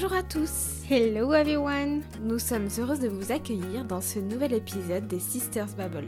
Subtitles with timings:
[0.00, 5.08] Bonjour à tous Hello everyone Nous sommes heureuses de vous accueillir dans ce nouvel épisode
[5.08, 6.06] des Sisters Babble,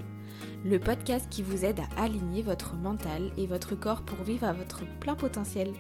[0.65, 4.53] le podcast qui vous aide à aligner votre mental et votre corps pour vivre à
[4.53, 5.73] votre plein potentiel.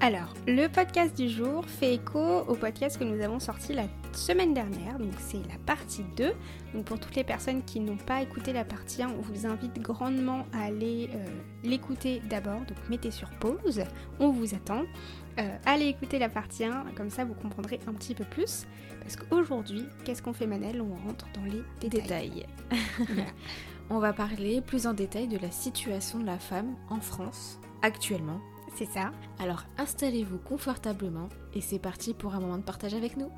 [0.00, 4.54] Alors, le podcast du jour fait écho au podcast que nous avons sorti la semaine
[4.54, 6.32] dernière, donc c'est la partie 2.
[6.74, 9.80] Donc pour toutes les personnes qui n'ont pas écouté la partie 1, on vous invite
[9.80, 11.24] grandement à aller euh,
[11.62, 13.82] l'écouter d'abord, donc mettez sur pause,
[14.18, 14.82] on vous attend.
[15.38, 18.66] Euh, allez écouter la partie 1, comme ça vous comprendrez un petit peu plus.
[19.00, 20.82] Parce qu'aujourd'hui, qu'est-ce qu'on fait Manel?
[20.82, 22.46] On rentre dans les détails.
[23.90, 28.40] on va parler plus en détail de la situation de la femme en France actuellement
[28.74, 29.12] c'est ça.
[29.38, 33.30] Alors installez-vous confortablement et c'est parti pour un moment de partage avec nous.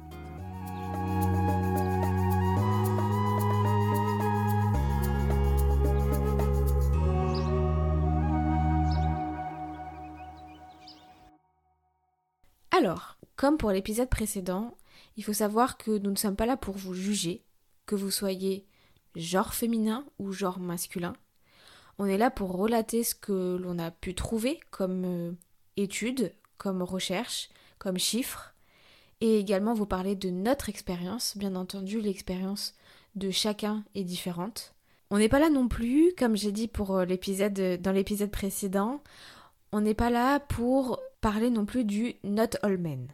[12.83, 14.77] Alors, comme pour l'épisode précédent,
[15.17, 17.45] il faut savoir que nous ne sommes pas là pour vous juger,
[17.87, 18.67] que vous soyez
[19.15, 21.13] genre féminin ou genre masculin.
[21.99, 25.33] On est là pour relater ce que l'on a pu trouver comme euh,
[25.77, 28.53] études, comme recherches, comme chiffres,
[29.21, 31.37] et également vous parler de notre expérience.
[31.37, 32.75] Bien entendu, l'expérience
[33.15, 34.75] de chacun est différente.
[35.13, 39.05] On n'est pas là non plus, comme j'ai dit pour euh, l'épisode dans l'épisode précédent,
[39.71, 43.09] on n'est pas là pour parler non plus du not all men.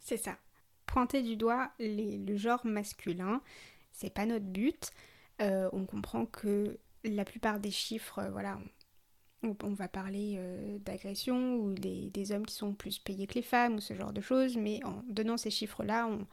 [0.00, 0.36] C'est ça.
[0.86, 3.40] Pointer du doigt le genre masculin,
[3.92, 4.90] c'est pas notre but.
[5.40, 8.58] Euh, on comprend que la plupart des chiffres, euh, voilà,
[9.42, 13.76] on, va parler euh, d'agression ou des, hommes qui sont plus payés que les femmes
[13.76, 16.26] ou ce genre de choses, mais en donnant ces chiffres-là, on,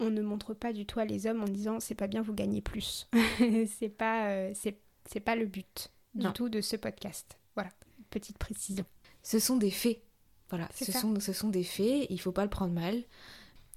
[0.00, 2.34] on ne montre pas du tout à les hommes en disant c'est pas bien, vous
[2.34, 3.08] gagnez plus.
[3.78, 7.38] c'est pas, euh, c'est, pas le but du tout de ce podcast.
[7.54, 7.70] Voilà,
[8.10, 8.84] petite précision.
[9.22, 10.00] Ce sont des faits.
[10.50, 13.02] Voilà, ce sont, ce sont des faits, il faut pas le prendre mal.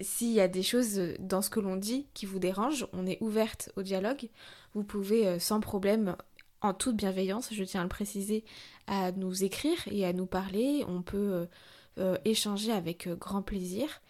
[0.01, 3.17] S'il y a des choses dans ce que l'on dit qui vous dérangent, on est
[3.21, 4.29] ouverte au dialogue.
[4.73, 6.17] Vous pouvez euh, sans problème,
[6.61, 8.43] en toute bienveillance, je tiens à le préciser,
[8.87, 10.83] à nous écrire et à nous parler.
[10.89, 11.45] On peut euh,
[11.97, 14.01] euh, échanger avec grand plaisir.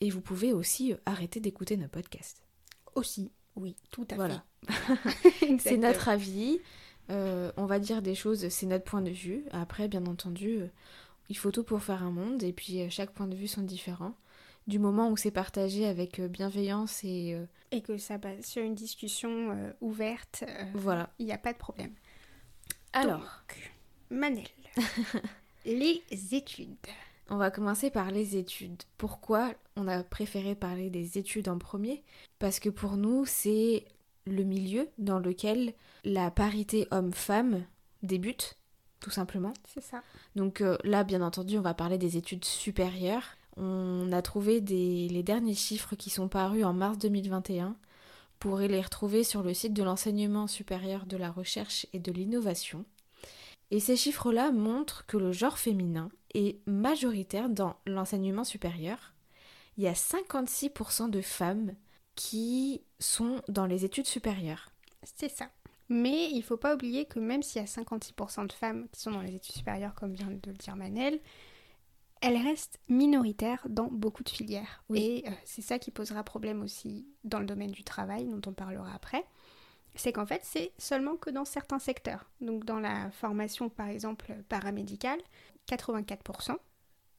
[0.00, 2.42] et vous pouvez aussi arrêter d'écouter nos podcasts.
[2.94, 4.44] Aussi, oui, tout à voilà.
[5.58, 6.60] c'est notre avis.
[7.08, 9.44] On va dire des choses, c'est notre point de vue.
[9.52, 10.60] Après, bien entendu,
[11.28, 14.14] il faut tout pour faire un monde et puis chaque point de vue sont différents
[14.66, 17.34] du moment où c'est partagé avec euh, bienveillance et...
[17.34, 20.44] Euh, et que ça passe sur une discussion euh, ouverte,
[20.74, 21.10] voilà.
[21.18, 21.92] il n'y a pas de problème.
[22.92, 23.42] Alors,
[24.10, 24.46] Manel,
[25.66, 26.76] les études.
[27.30, 28.82] On va commencer par les études.
[28.96, 32.04] Pourquoi on a préféré parler des études en premier?
[32.38, 33.86] Parce que pour nous, c'est
[34.26, 35.74] le milieu dans lequel
[36.04, 37.64] la parité homme-femme
[38.02, 38.56] débute,
[39.00, 39.52] tout simplement.
[39.66, 40.02] C'est ça.
[40.36, 43.36] Donc là, bien entendu, on va parler des études supérieures.
[43.56, 47.68] On a trouvé les derniers chiffres qui sont parus en mars 2021.
[47.68, 47.76] Vous
[48.38, 52.84] pourrez les retrouver sur le site de l'enseignement supérieur de la recherche et de l'innovation.
[53.70, 59.14] Et ces chiffres-là montrent que le genre féminin est majoritaire dans l'enseignement supérieur.
[59.76, 61.74] Il y a 56% de femmes
[62.14, 64.70] qui sont dans les études supérieures.
[65.02, 65.50] C'est ça.
[65.88, 69.00] Mais il ne faut pas oublier que même s'il y a 56% de femmes qui
[69.00, 71.20] sont dans les études supérieures, comme vient de le dire Manel,
[72.22, 74.82] elle reste minoritaire dans beaucoup de filières.
[74.94, 78.54] Et euh, c'est ça qui posera problème aussi dans le domaine du travail, dont on
[78.54, 79.24] parlera après.
[79.94, 82.24] C'est qu'en fait, c'est seulement que dans certains secteurs.
[82.40, 85.20] Donc dans la formation, par exemple, paramédicale,
[85.68, 86.56] 84%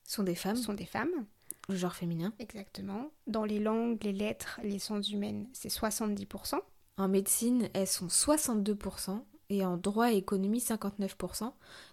[0.04, 0.56] sont des femmes.
[0.56, 1.26] Sont des femmes.
[1.70, 2.34] Le genre féminin.
[2.40, 3.12] Exactement.
[3.28, 6.60] Dans les langues, les lettres, les sciences humaines, c'est 70%.
[6.98, 11.52] En médecine, elles sont 62% et en droit et économie 59%.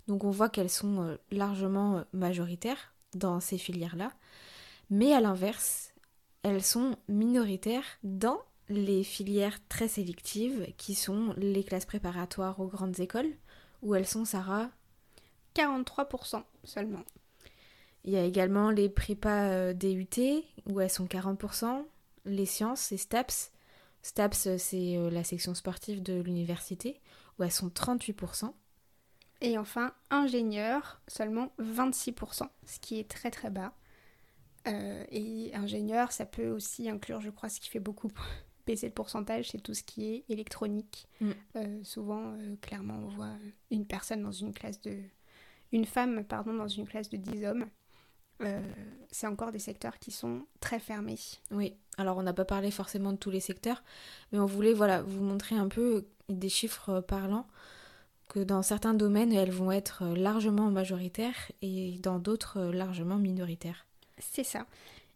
[0.08, 4.12] Donc on voit qu'elles sont euh, largement euh, majoritaires dans ces filières-là.
[4.90, 5.92] Mais à l'inverse,
[6.42, 13.00] elles sont minoritaires dans les filières très sélectives qui sont les classes préparatoires aux grandes
[13.00, 13.32] écoles,
[13.82, 14.70] où elles sont, Sarah
[15.54, 17.04] 43% seulement.
[18.04, 21.84] Il y a également les prépas euh, DUT, où elles sont 40%,
[22.24, 23.52] les sciences et STAPS.
[24.02, 27.00] STAPS, c'est euh, la section sportive de l'université,
[27.38, 28.52] où elles sont 38%.
[29.42, 33.74] Et enfin, ingénieur, seulement 26%, ce qui est très très bas.
[34.68, 38.10] Euh, et ingénieur, ça peut aussi inclure, je crois, ce qui fait beaucoup
[38.66, 41.08] baisser le pourcentage, c'est tout ce qui est électronique.
[41.20, 41.30] Mm.
[41.56, 43.34] Euh, souvent, euh, clairement, on voit
[43.70, 44.96] une personne dans une classe de...
[45.72, 47.66] Une femme, pardon, dans une classe de 10 hommes.
[49.10, 51.18] C'est encore des secteurs qui sont très fermés.
[51.50, 53.82] Oui, alors on n'a pas parlé forcément de tous les secteurs,
[54.32, 57.46] mais on voulait voilà, vous montrer un peu des chiffres parlants
[58.28, 63.86] que dans certains domaines, elles vont être largement majoritaires et dans d'autres largement minoritaires.
[64.18, 64.66] C'est ça.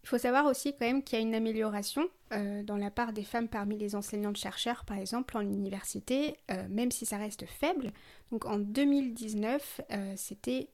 [0.06, 3.12] Il faut savoir aussi quand même qu'il y a une amélioration euh, dans la part
[3.12, 7.90] des femmes parmi les enseignantes-chercheurs, par exemple en université, euh, même si ça reste faible.
[8.31, 10.69] Donc en 2019, euh, c'était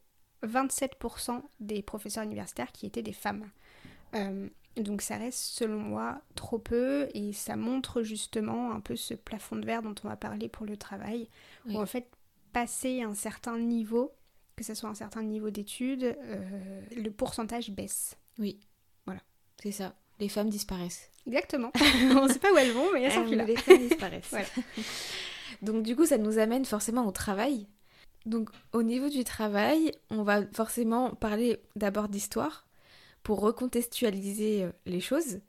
[0.47, 3.49] 27% des professeurs universitaires qui étaient des femmes.
[4.77, 9.57] donc ça reste selon moi trop peu et ça montre justement un peu ce plafond
[9.57, 11.29] de verre dont on va parler pour le travail,
[11.67, 12.09] où en fait
[12.53, 14.13] passer un certain niveau,
[14.57, 16.17] que ce soit un certain niveau d'études,
[16.97, 18.17] le pourcentage baisse.
[18.39, 18.59] Oui.
[19.63, 19.95] C'est ça.
[20.19, 21.09] Les femmes disparaissent.
[21.27, 21.71] Exactement.
[22.17, 23.45] On ne sait pas où elles vont, mais elles sont plus là.
[23.45, 24.35] Les femmes disparaissent.
[25.63, 27.69] Donc du coup, ça nous amène forcément au travail.
[28.27, 32.67] Donc au niveau du travail, on va forcément parler d'abord d'histoire
[33.23, 35.41] pour recontextualiser euh, les choses.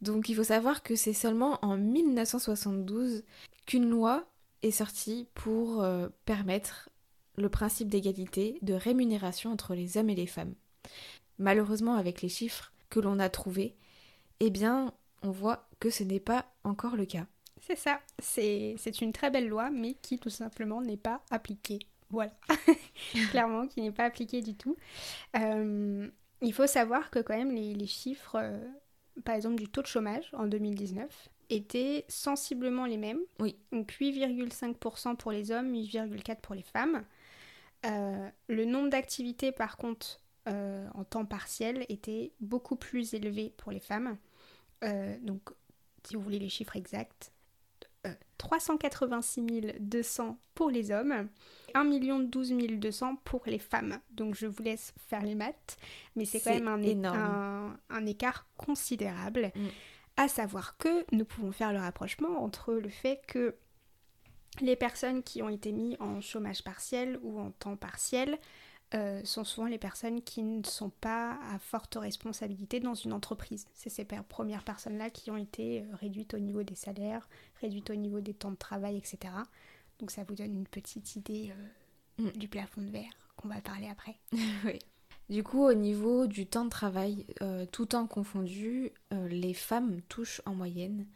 [0.00, 3.24] Donc il faut savoir que c'est seulement en 1972
[3.66, 4.26] qu'une loi
[4.62, 6.88] est sortie pour euh, permettre
[7.36, 10.54] le principe d'égalité de rémunération entre les hommes et les femmes.
[11.38, 13.76] Malheureusement, avec les chiffres, que l'on a trouvé,
[14.40, 14.92] eh bien,
[15.22, 17.26] on voit que ce n'est pas encore le cas.
[17.62, 21.78] C'est ça, c'est une très belle loi, mais qui tout simplement n'est pas appliquée.
[22.10, 22.32] Voilà,
[23.30, 24.76] clairement, qui n'est pas appliquée du tout.
[25.36, 26.08] Euh,
[26.42, 28.58] il faut savoir que quand même les, chiffres, euh,
[29.24, 33.20] par exemple du taux de chômage en 2019, étaient sensiblement les mêmes.
[33.38, 33.56] Oui.
[33.72, 37.04] Donc 8,5% pour les hommes, 8,4% pour les femmes.
[37.86, 43.78] Euh, le nombre d'activités, par contre, en temps partiel était beaucoup plus élevé pour les
[43.78, 44.16] femmes.
[45.22, 45.42] Donc,
[46.02, 47.32] si vous voulez les chiffres exacts,
[48.38, 51.28] 386 euh, 200 pour les hommes,
[51.74, 51.84] 1
[52.20, 53.98] 12 200 pour les femmes.
[54.10, 55.78] Donc je vous laisse faire les maths,
[56.16, 59.52] mais c'est quand même un, un, écart considérable.
[59.54, 59.66] Mm.
[60.16, 63.54] À savoir que nous pouvons faire le rapprochement entre le fait que
[64.60, 68.38] les personnes qui ont été mises en chômage partiel ou en temps partiel
[68.92, 73.66] euh, sont souvent les personnes qui ne sont pas à forte responsabilité dans une entreprise.
[73.72, 77.28] C'est ces premières personnes-là qui ont été euh, réduites au niveau des salaires,
[77.60, 79.32] réduites au niveau des temps de travail, etc.
[80.00, 81.52] Donc ça vous donne une petite idée
[82.18, 82.38] euh, mm.
[82.38, 84.16] du plafond de verre qu'on va parler après.
[84.64, 84.78] oui.
[85.28, 87.24] Du coup, au niveau du temps de travail,
[87.70, 91.06] tout temps confondu, les femmes touchent en moyenne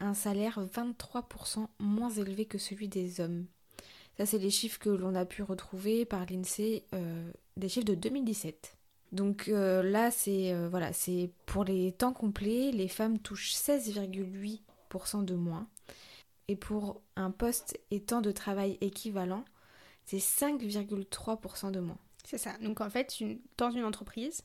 [0.00, 3.46] un salaire 23% moins élevé que celui des hommes.
[4.16, 7.94] Ça, c'est les chiffres que l'on a pu retrouver par l'INSEE, euh, des chiffres de
[7.94, 8.76] 2017.
[9.12, 15.24] Donc euh, là, c'est euh, voilà, c'est pour les temps complets, les femmes touchent 16,8%
[15.24, 15.68] de moins.
[16.48, 19.44] Et pour un poste et temps de travail équivalent,
[20.04, 21.98] c'est 5,3% de moins.
[22.24, 22.56] C'est ça.
[22.58, 23.16] Donc en fait,
[23.56, 24.42] dans une entreprise,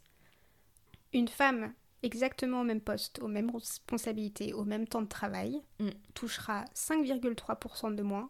[1.14, 5.90] une femme exactement au même poste, aux mêmes responsabilités, au même temps de travail, mm.
[6.14, 8.30] touchera 5,3% de moins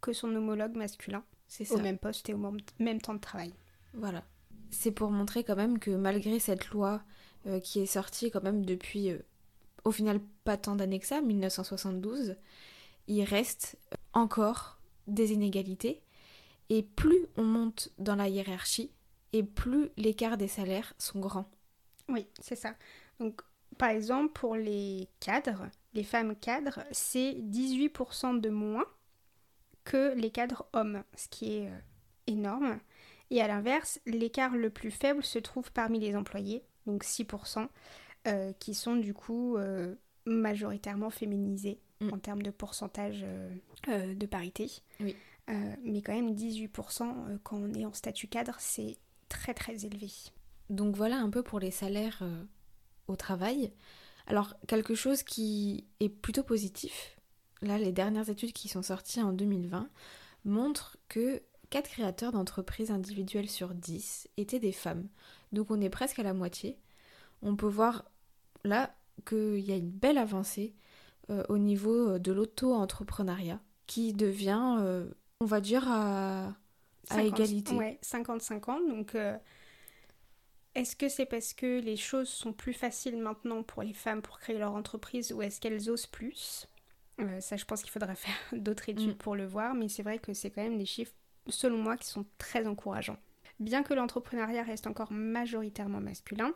[0.00, 1.24] que son homologue masculin
[1.70, 3.52] au même poste et au même temps de travail.
[3.92, 4.24] Voilà.
[4.70, 7.02] C'est pour montrer quand même que malgré cette loi
[7.46, 9.18] euh, qui est sortie quand même depuis euh,
[9.84, 12.36] au final pas tant d'années que ça, 1972,
[13.06, 13.76] il reste
[14.12, 16.02] encore des inégalités
[16.70, 18.90] et plus on monte dans la hiérarchie
[19.32, 21.50] et plus l'écart des salaires sont grands.
[22.08, 22.74] Oui, c'est ça.
[23.20, 23.42] Donc
[23.78, 28.86] par exemple pour les cadres, les femmes cadres, c'est 18% de moins
[29.84, 31.78] que les cadres hommes, ce qui est euh,
[32.26, 32.80] énorme.
[33.30, 37.68] Et à l'inverse, l'écart le plus faible se trouve parmi les employés, donc 6%,
[38.26, 42.14] euh, qui sont du coup euh, majoritairement féminisés mm.
[42.14, 43.24] en termes de pourcentage
[43.86, 44.70] de parité.
[45.00, 45.14] Oui.
[45.48, 48.96] mais quand même 18% quand on est en statut cadre, c'est
[49.28, 50.10] très très élevé.
[50.70, 52.22] Donc voilà un peu pour les salaires
[53.08, 53.72] au travail.
[54.26, 57.16] Alors quelque chose qui est plutôt positif,
[57.62, 59.88] là, les dernières études qui sont sorties en 2020
[60.44, 65.08] montrent que 4 créateurs d'entreprises individuelles sur 10 étaient des femmes.
[65.52, 66.78] Donc on est presque à la moitié.
[67.42, 68.04] On peut voir
[68.64, 68.94] là
[69.26, 70.83] qu'il y a une belle avancée euh,
[71.48, 75.08] au niveau de l'auto-entrepreneuriat qui devient, euh,
[75.40, 76.54] on va dire, à,
[77.18, 77.74] égalité.
[77.74, 78.88] Ouais, 50-50.
[78.88, 79.36] Donc euh,
[80.74, 84.38] est-ce que c'est parce que les choses sont plus faciles maintenant pour les femmes pour
[84.38, 86.68] créer leur entreprise ou est-ce qu'elles osent plus?
[87.20, 89.18] Euh, ça, je pense qu'il faudrait faire d'autres études mm.
[89.18, 91.14] pour le voir, mais c'est vrai que c'est quand même des chiffres,
[91.48, 93.18] selon moi, qui sont très encourageants.
[93.60, 96.52] Bien que l'entrepreneuriat reste encore majoritairement masculin,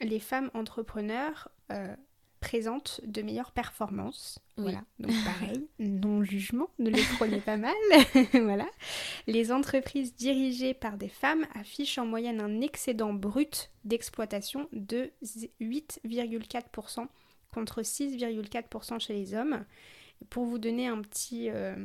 [0.00, 1.94] les femmes entrepreneurs euh,
[2.40, 4.38] présentent de meilleures performances.
[4.56, 7.74] Voilà, donc pareil, non-jugement, ne les prenez pas mal.
[8.32, 8.68] voilà.
[9.26, 15.10] Les entreprises dirigées par des femmes affichent en moyenne un excédent brut d'exploitation de
[15.60, 17.06] 8,4%
[17.52, 19.64] contre 6,4% chez les hommes
[20.28, 21.50] pour vous donner un petit...
[21.50, 21.76] Euh,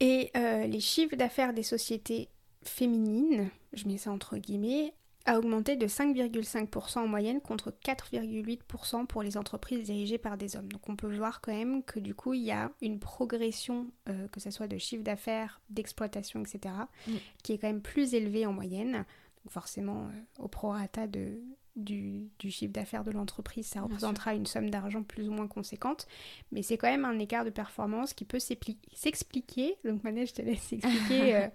[0.00, 2.30] et euh, les chiffres d'affaires des sociétés
[2.62, 4.94] féminines, je mets ça entre guillemets,
[5.26, 10.70] a augmenté de 5,5% en moyenne contre 4,8% pour les entreprises dirigées par des hommes.
[10.72, 14.28] Donc on peut voir quand même que du coup il y a une progression, euh,
[14.28, 16.74] que ce soit de chiffre d'affaires, d'exploitation, etc.,
[17.06, 17.12] Mm.
[17.42, 19.04] qui est quand même plus élevée en moyenne.
[19.44, 21.40] Donc forcément euh, au prorata de,
[21.76, 26.06] du, du chiffre d'affaires de l'entreprise, ça représentera une somme d'argent plus ou moins conséquente.
[26.52, 29.76] Mais c'est quand même un écart de performance qui peut s'expliquer.
[29.84, 31.48] Donc maintenant je te laisse expliquer euh,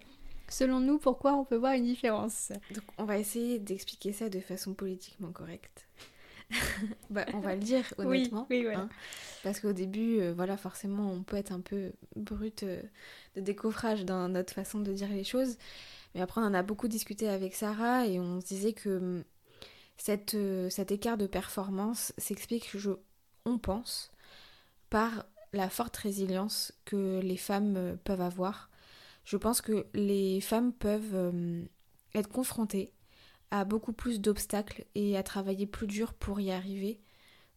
[0.50, 2.52] selon nous pourquoi on peut voir une différence.
[2.72, 5.88] Donc on va essayer d'expliquer ça de façon politiquement correcte.
[7.10, 8.46] bah, on va le dire honnêtement.
[8.50, 8.80] Oui, oui, voilà.
[8.82, 8.90] hein.
[9.44, 12.82] Parce qu'au début, euh, voilà, forcément, on peut être un peu brut euh,
[13.36, 15.58] de décoffrage dans notre façon de dire les choses.
[16.14, 19.24] Mais après, on en a beaucoup discuté avec Sarah et on se disait que hum,
[19.98, 22.92] cette, euh, cet écart de performance s'explique, je,
[23.46, 24.12] on pense,
[24.90, 28.70] par la forte résilience que les femmes peuvent avoir.
[29.26, 31.64] Je pense que les femmes peuvent euh,
[32.14, 32.94] être confrontées
[33.52, 37.00] à beaucoup plus d'obstacles et à travailler plus dur pour y arriver,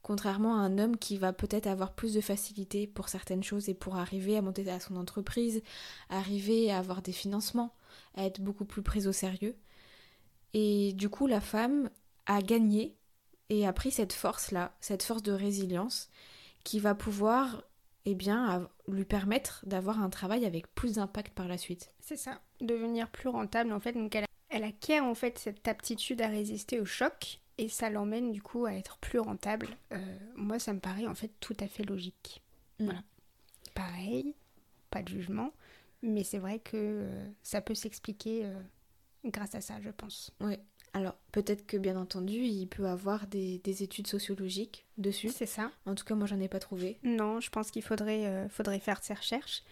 [0.03, 3.75] contrairement à un homme qui va peut-être avoir plus de facilité pour certaines choses et
[3.75, 5.63] pour arriver à monter à son entreprise,
[6.09, 7.75] arriver à avoir des financements,
[8.15, 9.57] à être beaucoup plus prise au sérieux.
[10.55, 11.91] Et du coup, la femme
[12.27, 12.97] a gagné
[13.51, 16.09] et a pris cette force-là, cette force de résilience,
[16.65, 17.63] qui va pouvoir,
[18.11, 21.93] eh bien, lui permettre d'avoir un travail avec plus d'impact par la suite.
[22.01, 23.93] C'est ça, devenir plus rentable en fait.
[23.93, 28.33] Donc elle, elle acquiert en fait cette aptitude à résister au choc et ça l'emmène
[28.33, 29.69] du coup à être plus rentable.
[29.93, 32.43] Euh, moi ça me paraît en fait tout à fait logique.
[32.79, 32.85] Mm.
[32.85, 33.03] Voilà.
[33.75, 34.35] Pareil,
[34.91, 35.53] pas de jugement,
[36.03, 38.61] mais c'est vrai que euh, ça peut s'expliquer euh,
[39.25, 40.33] grâce à ça je pense.
[40.41, 40.61] Ouais.
[40.95, 45.29] Alors, peut-être que bien entendu, il peut avoir des, des études sociologiques dessus.
[45.29, 45.71] C'est ça.
[45.87, 46.99] En tout cas, moi, j'en ai pas trouvé.
[47.03, 49.63] Non, je pense qu'il faudrait, euh, faudrait faire ces recherches.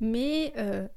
[0.00, 0.88] Mais euh,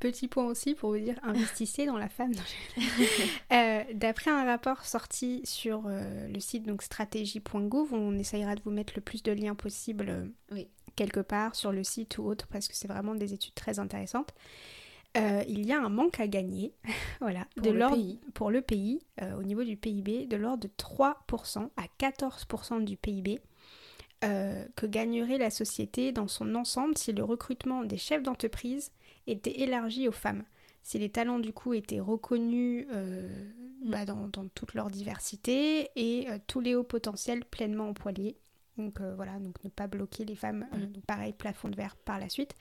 [0.00, 2.32] petit point aussi pour vous dire, investissez dans la femme.
[3.52, 8.92] Euh, D'après un rapport sorti sur le site donc stratégie.gouv, on essayera de vous mettre
[8.96, 10.68] le plus de liens possible Oui.
[10.96, 14.30] quelque part sur le site ou autre parce que c'est vraiment des études très intéressantes.
[15.16, 16.72] Euh, il y a un manque à gagner,
[17.20, 20.68] voilà, Pour de le pour le pays, euh, au niveau du PIB, de l'ordre de
[20.68, 23.40] 3% à 14% du PIB
[24.22, 28.92] euh, que gagnerait la société dans son ensemble si le recrutement des chefs d'entreprise
[29.26, 30.44] était élargi aux femmes?
[30.82, 32.86] Si les talents du coup étaient reconnus
[33.84, 38.38] bah, dans, dans toute leur diversité et tous les hauts potentiels pleinement employés.
[38.78, 40.66] Donc voilà, donc ne pas bloquer les femmes.
[40.72, 42.54] donc pareil, plafond de verre par la suite.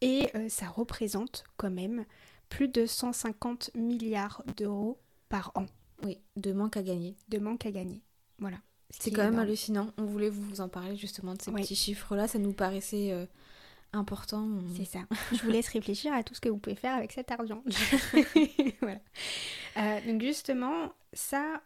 [0.00, 2.04] Et euh, ça représente quand même
[2.48, 5.66] plus de 150 milliards d'euros par an
[6.04, 7.16] Oui, de manque à gagner.
[7.28, 8.02] de manque à gagner.
[8.38, 8.56] Voilà.
[8.90, 9.46] Ce C'est quand même énorme.
[9.46, 9.92] hallucinant.
[9.98, 11.62] On voulait vous en parler justement de ces Oui.
[11.62, 12.26] petits chiffres-là.
[12.26, 13.26] Ça nous paraissait euh,
[13.92, 14.48] important.
[14.76, 15.00] C'est ça.
[15.32, 17.62] Je vous laisse réfléchir à tout ce que vous pouvez faire avec cet argent.
[18.80, 18.98] voilà.
[19.76, 21.62] Euh, donc justement, ça,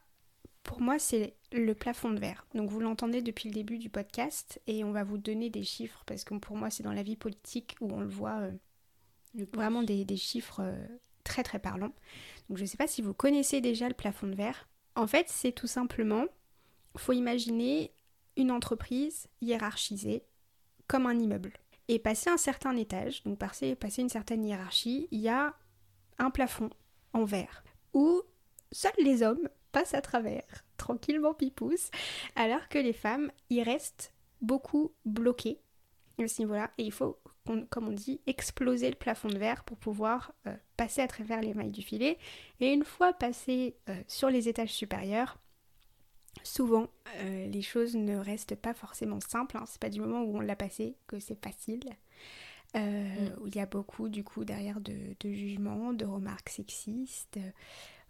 [0.64, 2.47] pour moi, c'est le plafond de verre.
[2.54, 6.02] Donc vous l'entendez depuis le début du podcast et on va vous donner des chiffres
[6.06, 9.83] parce que pour moi, c'est dans la vie politique où on le voit euh, vraiment
[9.83, 10.87] des, des chiffres euh,
[11.23, 11.92] très très parlants.
[12.49, 14.68] Donc je ne sais pas si vous connaissez déjà le plafond de verre.
[14.97, 16.25] En fait, c'est tout simplement,
[16.97, 17.92] faut imaginer
[18.37, 20.25] une entreprise hiérarchisée
[20.88, 21.52] comme un immeuble.
[21.88, 25.54] Et passer un certain étage, donc passer, passer une certaine hiérarchie, il y a
[26.18, 26.71] un plafond
[27.12, 28.23] en verre où
[28.73, 30.44] seuls les hommes passent à travers,
[30.78, 31.90] tranquillement pipousse,
[32.36, 35.58] alors que les femmes y restent beaucoup bloquées
[36.18, 36.70] à ce niveau-là.
[36.78, 37.18] Et il faut,
[37.70, 41.54] comme on dit, exploser le plafond de verre pour pouvoir euh, passer à travers les
[41.54, 42.18] mailles du filet.
[42.60, 45.38] Et une fois passé euh, sur les étages supérieurs,
[46.44, 49.56] souvent euh, les choses ne restent pas forcément simples.
[49.56, 49.64] hein.
[49.66, 51.90] C'est pas du moment où on l'a passé que c'est facile.
[52.76, 53.40] Euh, Mm.
[53.40, 57.38] Où il y a beaucoup du coup derrière de, de jugements, de remarques sexistes.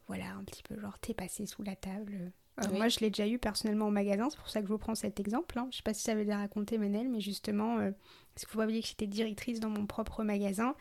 [0.07, 2.33] Voilà, un petit peu genre t'es passé sous la table.
[2.71, 2.77] Oui.
[2.79, 4.95] Moi je l'ai déjà eu personnellement au magasin, c'est pour ça que je vous prends
[4.95, 5.59] cet exemple.
[5.59, 5.67] hein.
[5.73, 7.91] Je sais pas si ça avait déjà raconté Menel, mais justement, euh,
[8.35, 10.75] parce faut pas oublier que j'étais directrice dans mon propre magasin.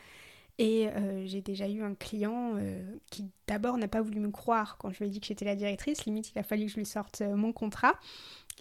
[0.58, 4.76] Et euh, j'ai déjà eu un client euh, qui d'abord n'a pas voulu me croire
[4.78, 6.76] quand je lui ai dit que j'étais la directrice, limite il a fallu que je
[6.76, 7.98] lui sorte mon contrat,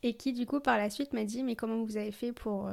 [0.02, 2.68] et qui du coup par la suite m'a dit mais comment vous avez fait pour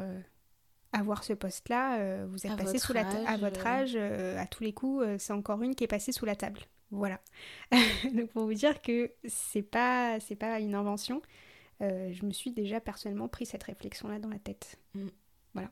[0.93, 2.25] avoir ce poste-là?
[2.25, 5.35] Vous êtes À passé sous la ta- à votre âge, à tous les coups, c'est
[5.35, 6.61] encore une qui est passée sous la table.
[6.91, 7.21] Voilà.
[8.15, 11.23] Donc pour vous dire que c'est pas c'est pas une invention.
[11.83, 14.79] Euh, je me suis déjà personnellement pris cette réflexion-là dans la tête.
[14.95, 15.09] Mm.
[15.55, 15.71] Voilà.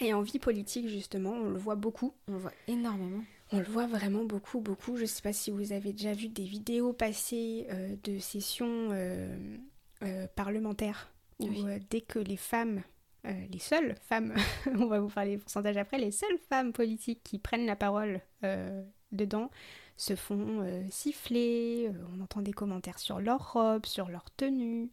[0.00, 2.14] Et en vie politique, justement, on le voit beaucoup.
[2.28, 3.22] On le voit énormément.
[3.52, 4.96] On le voit vraiment beaucoup, beaucoup.
[4.96, 10.26] Je sais pas si vous avez déjà vu des vidéos passées euh, de sessions euh,
[10.36, 11.10] parlementaires
[11.40, 11.64] où Oui.
[11.90, 12.82] dès que les femmes,
[13.26, 14.34] euh, les seules femmes,
[14.66, 18.20] on va vous parler des pourcentages après, les seules femmes politiques qui prennent la parole
[18.44, 18.82] euh,
[19.12, 19.50] dedans
[19.98, 24.90] se font euh, siffler, euh, on entend des commentaires sur leur robe, sur leur tenue,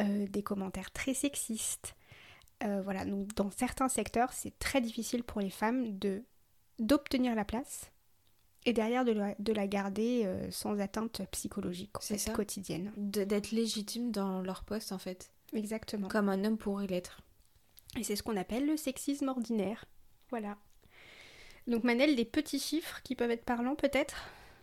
[0.00, 1.94] euh, des commentaires très sexistes.
[2.60, 6.24] voilà, donc dans certains secteurs, c'est très difficile pour les femmes de
[6.80, 7.90] d'obtenir la place
[8.64, 11.92] et derrière de la, de la garder sans atteinte psychologique
[12.32, 12.92] quotidienne.
[12.96, 15.30] D'être légitime dans leur poste en fait.
[15.52, 16.08] Exactement.
[16.08, 17.20] Comme un homme pourrait l'être.
[17.96, 19.86] Et c'est ce qu'on appelle le sexisme ordinaire.
[20.30, 20.56] Voilà.
[21.66, 24.16] Donc Manel, des petits chiffres qui peuvent être parlants peut-être?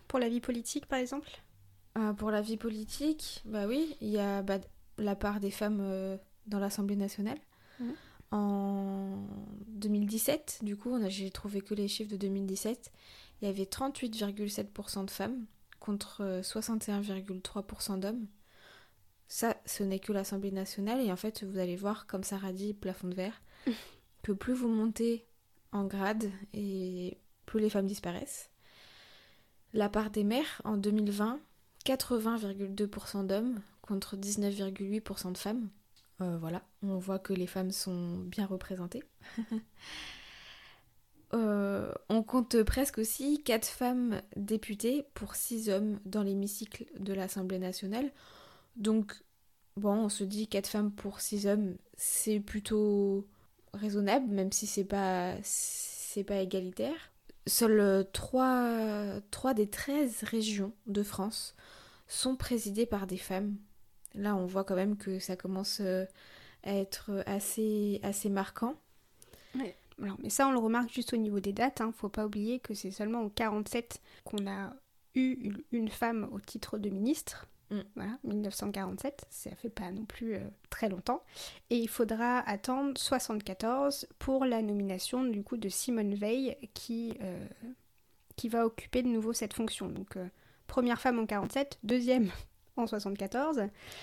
[0.08, 1.30] Pour la vie politique par exemple?
[1.96, 4.58] Euh, Pour la vie politique, bah oui, il y a bah,
[4.98, 7.38] la part des femmes euh, dans l'Assemblée nationale.
[7.80, 7.90] Mmh.
[8.32, 9.26] En
[9.68, 12.92] 2017, du coup, j'ai trouvé que les chiffres de 2017,
[13.40, 15.46] il y avait 38,7% de femmes
[15.80, 18.26] contre 61,3% euh, d'hommes.
[19.28, 21.00] Ça, ce n'est que l'Assemblée nationale.
[21.00, 23.42] Et en fait, vous allez voir, comme Sarah dit, plafond de verre,
[24.22, 25.26] que plus vous montez
[25.72, 28.50] en grade et plus les femmes disparaissent.
[29.76, 31.38] La part des mères en 2020,
[31.84, 35.68] 80,2% d'hommes contre 19,8% de femmes.
[36.22, 39.04] Euh, voilà, on voit que les femmes sont bien représentées.
[41.34, 47.58] Euh, on compte presque aussi 4 femmes députées pour 6 hommes dans l'hémicycle de l'Assemblée
[47.58, 48.12] nationale.
[48.76, 49.12] Donc,
[49.76, 53.26] bon, on se dit 4 femmes pour 6 hommes, c'est plutôt
[53.74, 57.10] raisonnable, même si c'est pas, c'est pas égalitaire.
[57.46, 61.54] Seules 3, 3 des 13 régions de France
[62.08, 63.56] sont présidées par des femmes.
[64.14, 66.04] Là, on voit quand même que ça commence euh,
[66.62, 68.74] à être assez, assez marquant.
[70.18, 71.80] Mais ça, on le remarque juste au niveau des dates.
[71.80, 71.92] Hein.
[71.96, 74.74] Faut pas oublier que c'est seulement en 47 qu'on a
[75.14, 77.46] eu une femme au titre de ministre.
[77.70, 77.80] Mm.
[77.96, 81.22] Voilà, 1947, ça fait pas non plus euh, très longtemps.
[81.70, 87.46] Et il faudra attendre 74 pour la nomination du coup de Simone Veil qui, euh,
[88.36, 89.88] qui va occuper de nouveau cette fonction.
[89.88, 90.28] Donc euh,
[90.66, 92.30] première femme en 47, deuxième
[92.76, 93.62] en 74.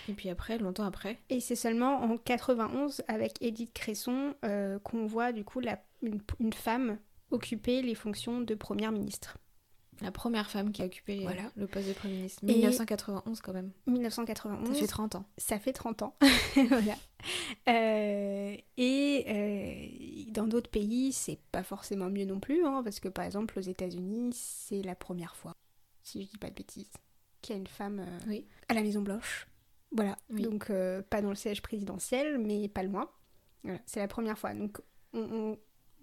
[0.09, 1.19] Et puis après, longtemps après.
[1.29, 4.35] Et c'est seulement en 91 avec Edith Cresson
[4.83, 6.97] qu'on voit du coup la, une femme
[7.31, 9.37] occuper les fonctions de première ministre.
[10.03, 12.43] La première femme qui a occupé le poste de Premier ministre.
[12.43, 13.71] 1991 quand même.
[13.87, 14.67] 1991.
[14.67, 15.25] Ça fait 30 ans.
[15.37, 16.15] Ça fait 30 ans.
[16.67, 16.95] voilà.
[17.69, 19.25] Euh, et
[20.27, 23.57] euh, dans d'autres pays, c'est pas forcément mieux non plus, hein, parce que par exemple
[23.57, 25.55] aux États-Unis, c'est la première fois,
[26.03, 26.91] si je dis pas de bêtises,
[27.41, 29.47] qu'il y a une femme euh, à la Maison Blanche.
[29.93, 30.17] Voilà.
[30.29, 30.69] Donc
[31.09, 33.09] pas dans le siège présidentiel, mais pas loin.
[33.63, 33.79] Voilà.
[33.85, 34.53] C'est la première fois.
[34.53, 34.81] Donc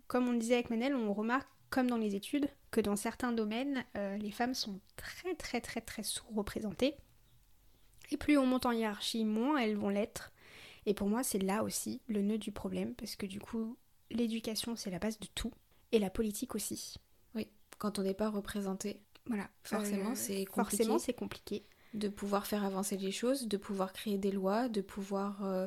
[0.07, 3.85] comme on disait avec Manel, on remarque comme dans les études, que dans certains domaines,
[3.97, 6.97] euh, les femmes sont très très très très sous-représentées.
[8.11, 10.33] Et plus on monte en hiérarchie, moins elles vont l'être.
[10.87, 13.77] Et pour moi, c'est là aussi le nœud du problème, parce que du coup,
[14.11, 15.53] l'éducation, c'est la base de tout,
[15.93, 16.97] et la politique aussi.
[17.35, 19.49] Oui, quand on n'est pas représenté, voilà.
[19.63, 20.77] forcément, euh, c'est compliqué.
[20.85, 21.65] Forcément, c'est compliqué.
[21.95, 25.67] De pouvoir faire avancer les choses, de pouvoir créer des lois, de pouvoir euh,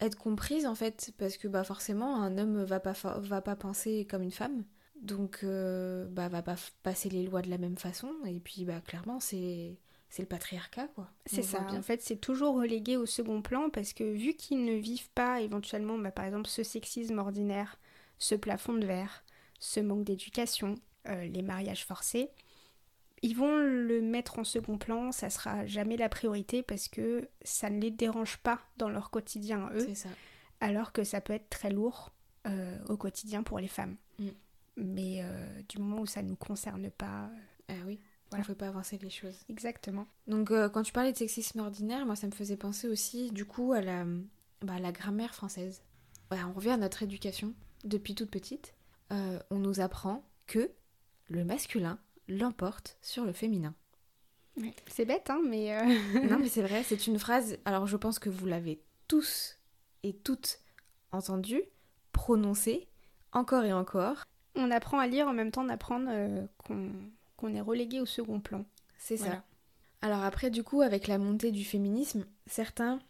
[0.00, 4.06] être comprise en fait, parce que bah forcément, un homme va pas, va pas penser
[4.10, 4.64] comme une femme.
[5.00, 8.12] Donc, euh, bah, va pas passer les lois de la même façon.
[8.26, 9.76] Et puis, bah, clairement, c'est
[10.10, 11.10] c'est le patriarcat, quoi.
[11.26, 11.66] C'est ça.
[11.70, 15.42] En fait, c'est toujours relégué au second plan parce que vu qu'ils ne vivent pas
[15.42, 17.78] éventuellement, bah, par exemple, ce sexisme ordinaire,
[18.18, 19.22] ce plafond de verre,
[19.60, 20.76] ce manque d'éducation,
[21.08, 22.30] euh, les mariages forcés,
[23.20, 25.12] ils vont le mettre en second plan.
[25.12, 29.68] Ça sera jamais la priorité parce que ça ne les dérange pas dans leur quotidien
[29.74, 29.94] eux.
[29.94, 30.08] Ça.
[30.60, 32.12] Alors que ça peut être très lourd
[32.46, 33.96] euh, au quotidien pour les femmes.
[34.18, 34.28] Mm
[34.78, 37.30] mais euh, du moment où ça ne nous concerne pas.
[37.68, 38.44] Ah oui, voilà.
[38.44, 39.36] on ne peut pas avancer les choses.
[39.48, 40.06] Exactement.
[40.26, 43.44] Donc euh, quand tu parlais de sexisme ordinaire, moi ça me faisait penser aussi du
[43.44, 44.04] coup à la,
[44.62, 45.82] bah, la grammaire française.
[46.30, 48.74] on revient à notre éducation depuis toute petite.
[49.12, 50.70] Euh, on nous apprend que
[51.28, 53.74] le masculin l'emporte sur le féminin.
[54.88, 55.80] C'est bête, hein, mais...
[56.28, 59.56] non, mais c'est vrai, c'est une phrase, alors je pense que vous l'avez tous
[60.02, 60.58] et toutes
[61.12, 61.62] entendu,
[62.12, 62.88] prononcée,
[63.32, 64.24] encore et encore,
[64.58, 66.46] on apprend à lire en même temps d'apprendre euh,
[67.36, 68.64] qu'on est relégué au second plan.
[68.98, 69.42] C'est ça.
[70.02, 73.00] Alors après, du coup, avec la montée du féminisme, certains,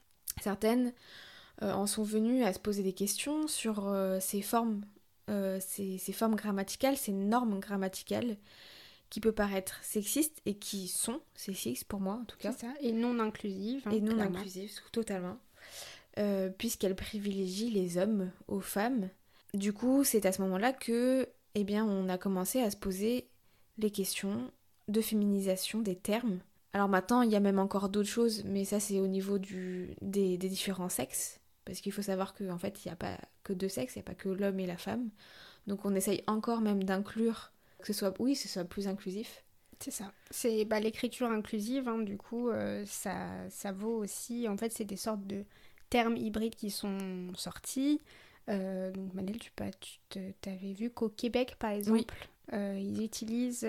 [0.40, 0.92] certaines
[1.62, 4.82] euh, en sont venus à se poser des questions sur euh, ces formes,
[5.60, 8.36] ces, formes grammaticales, ces normes grammaticales
[9.10, 12.52] qui peuvent paraître sexistes et qui sont sexistes pour moi en tout cas.
[12.52, 13.82] C'est ça, et non inclusives.
[13.86, 15.38] Hein, et non inclusives, totalement.
[16.58, 19.08] Puisqu'elles privilégient les hommes aux femmes.
[19.54, 23.28] Du coup, c'est à ce moment-là que eh bien, on a commencé à se poser
[23.78, 24.50] les questions
[24.88, 26.38] de féminisation des termes.
[26.72, 30.36] Alors maintenant, il y a même encore d'autres choses, mais ça c'est au niveau des,
[30.36, 33.96] différents sexes, parce qu'il faut savoir qu'en fait, il n'y a pas que deux sexes,
[33.96, 35.08] il n'y a pas que l'homme et la femme.
[35.66, 39.44] Donc on essaye encore même d'inclure, que ce soit, oui, ce soit plus inclusif.
[39.80, 40.12] C'est ça.
[40.30, 44.48] C'est bah, l'écriture inclusive, hein, du coup, euh, ça, ça vaut aussi.
[44.48, 45.44] En fait, c'est des sortes de
[45.88, 46.98] termes hybrides qui sont
[47.34, 48.00] sortis.
[48.48, 49.50] Euh, donc, Manel, tu,
[50.10, 52.14] tu avais vu qu'au Québec, par exemple,
[52.52, 53.68] euh, ils utilisent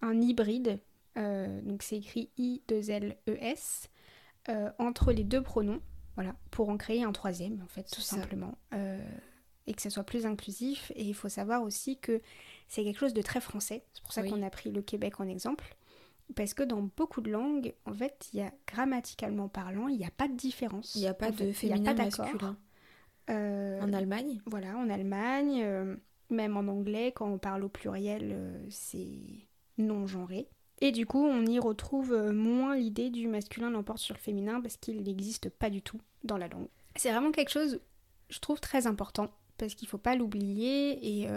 [0.00, 0.78] un hybride.
[1.16, 3.88] donc, c'est écrit I-2-L-E-S
[4.78, 5.80] entre les deux pronoms.
[6.14, 8.56] Voilà, pour en créer un troisième, en fait, tout simplement.
[9.66, 10.92] et que ce soit plus inclusif.
[10.96, 12.20] Et il faut savoir aussi que
[12.68, 13.84] c'est quelque chose de très français.
[13.92, 15.76] C'est pour ça qu'on a pris le Québec en exemple.
[16.34, 20.06] Parce que dans beaucoup de langues, en fait, il y a grammaticalement parlant, il n'y
[20.06, 20.94] a pas de différence.
[20.94, 22.56] Il n'y a pas de féminin masculin.
[23.30, 25.96] Euh, en Allemagne Voilà, en Allemagne, euh,
[26.30, 29.46] même en anglais, quand on parle au pluriel, euh, c'est
[29.78, 30.48] non genré.
[30.80, 34.76] Et du coup, on y retrouve moins l'idée du masculin l'emporte sur le féminin parce
[34.76, 36.68] qu'il n'existe pas du tout dans la langue.
[36.96, 37.80] C'est vraiment quelque chose,
[38.28, 41.28] je trouve, très important parce qu'il ne faut pas l'oublier et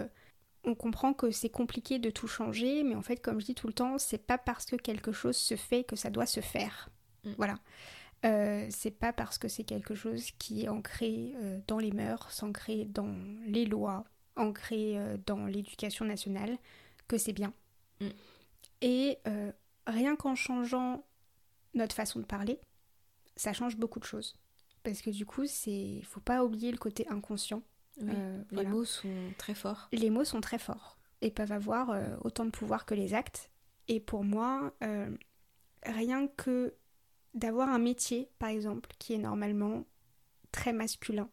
[0.64, 3.68] on comprend que c'est compliqué de tout changer, mais en fait, comme je dis tout
[3.68, 6.90] le temps, c'est pas parce que quelque chose se fait que ça doit se faire.
[7.24, 7.32] Mm.
[7.36, 7.54] Voilà.
[8.24, 12.42] Euh, c'est pas parce que c'est quelque chose qui est ancré euh, dans les mœurs,
[12.42, 13.14] ancré dans
[13.46, 14.04] les lois,
[14.36, 16.56] ancré euh, dans l'éducation nationale
[17.08, 17.52] que c'est bien.
[18.00, 18.08] Mm.
[18.82, 19.18] Et
[19.86, 21.04] rien qu'en changeant
[21.74, 22.58] notre façon de parler,
[23.36, 24.36] ça change beaucoup de choses.
[24.82, 27.62] Parce que du coup, c'est faut pas oublier le côté inconscient
[27.98, 29.88] les mots sont très forts.
[29.90, 33.50] Les mots sont très forts et peuvent avoir autant de pouvoir que les actes.
[33.88, 34.74] Et pour moi,
[35.82, 36.74] rien que
[37.36, 39.84] d'avoir un métier, par exemple, qui est normalement
[40.50, 41.28] très masculin,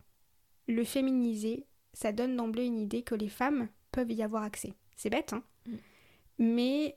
[0.68, 4.74] le féminiser, ça donne d'emblée une idée que les femmes peuvent y avoir accès.
[4.96, 5.76] C'est bête, hein mm.
[6.40, 6.96] Mais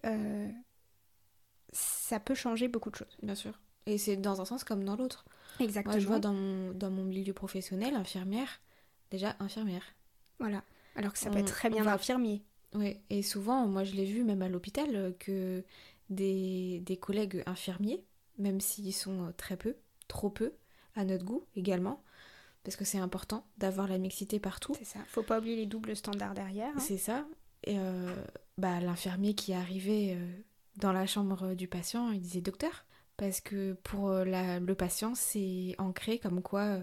[1.73, 3.17] ça peut changer beaucoup de choses.
[3.23, 3.59] Bien sûr.
[3.87, 5.25] Et c'est dans un sens comme dans l'autre.
[5.61, 5.95] Exactement.
[5.95, 8.61] Moi, je vois dans dans mon milieu professionnel, infirmière,
[9.11, 9.85] déjà infirmière.
[10.39, 10.65] Voilà.
[10.97, 12.43] Alors que ça peut être très bien infirmier.
[12.75, 15.63] Oui, et souvent, moi je l'ai vu même à l'hôpital, euh, que
[16.11, 18.05] des, des, collègues infirmiers,
[18.39, 19.77] même s'ils sont euh, très peu,
[20.09, 20.53] trop peu,
[20.95, 22.03] à notre goût également,
[22.65, 24.75] parce que c'est important d'avoir la mixité partout.
[24.79, 26.73] C'est ça, faut pas oublier les doubles standards derrière.
[26.75, 26.81] Hein.
[26.81, 27.27] C'est ça.
[27.65, 28.15] Et euh,
[28.59, 30.17] bah, l'infirmier qui arrivait
[30.77, 35.75] dans la chambre du patient, il disait docteur, parce que pour la, le patient, c'est
[35.79, 36.81] ancré comme quoi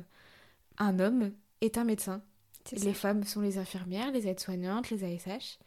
[0.78, 2.22] un homme est un médecin.
[2.72, 5.60] Les femmes sont les infirmières, les aides-soignantes, les ASH.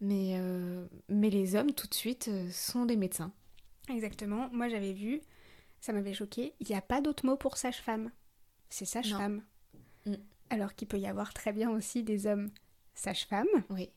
[0.00, 3.32] Mais, euh, mais les hommes, tout de suite, euh, sont des médecins.
[3.88, 4.48] Exactement.
[4.52, 5.20] Moi, j'avais vu,
[5.80, 8.10] ça m'avait choqué, il n'y a pas d'autre mot pour sage-femme.
[8.68, 9.42] C'est sage-femme.
[10.06, 10.14] Mm.
[10.50, 12.50] Alors qu'il peut y avoir très bien aussi des hommes
[12.94, 13.46] sage-femme.
[13.70, 13.90] Oui.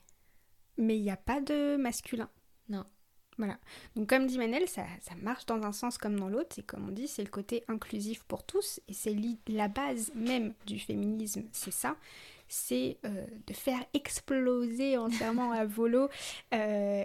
[0.77, 2.29] Mais il n'y a pas de masculin.
[2.69, 2.85] Non.
[3.37, 3.57] Voilà.
[3.95, 4.85] Donc comme dit Manel, ça,
[5.21, 6.59] marche dans un sens comme dans l'autre.
[6.59, 8.79] Et comme on dit, c'est le côté inclusif pour tous.
[8.87, 9.15] Et c'est
[9.47, 11.95] la base même du féminisme, c'est ça.
[12.47, 16.09] C'est euh, de faire exploser entièrement à volo
[16.53, 17.03] euh,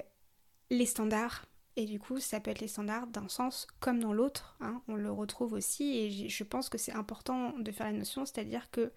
[0.70, 1.46] les standards.
[1.76, 4.56] Et du coup, ça peut être les standards d'un sens comme dans l'autre.
[4.60, 4.82] Hein.
[4.88, 5.98] on le retrouve aussi.
[5.98, 8.24] Et je pense que c'est important de faire la notion.
[8.24, 8.92] C'est-à-dire que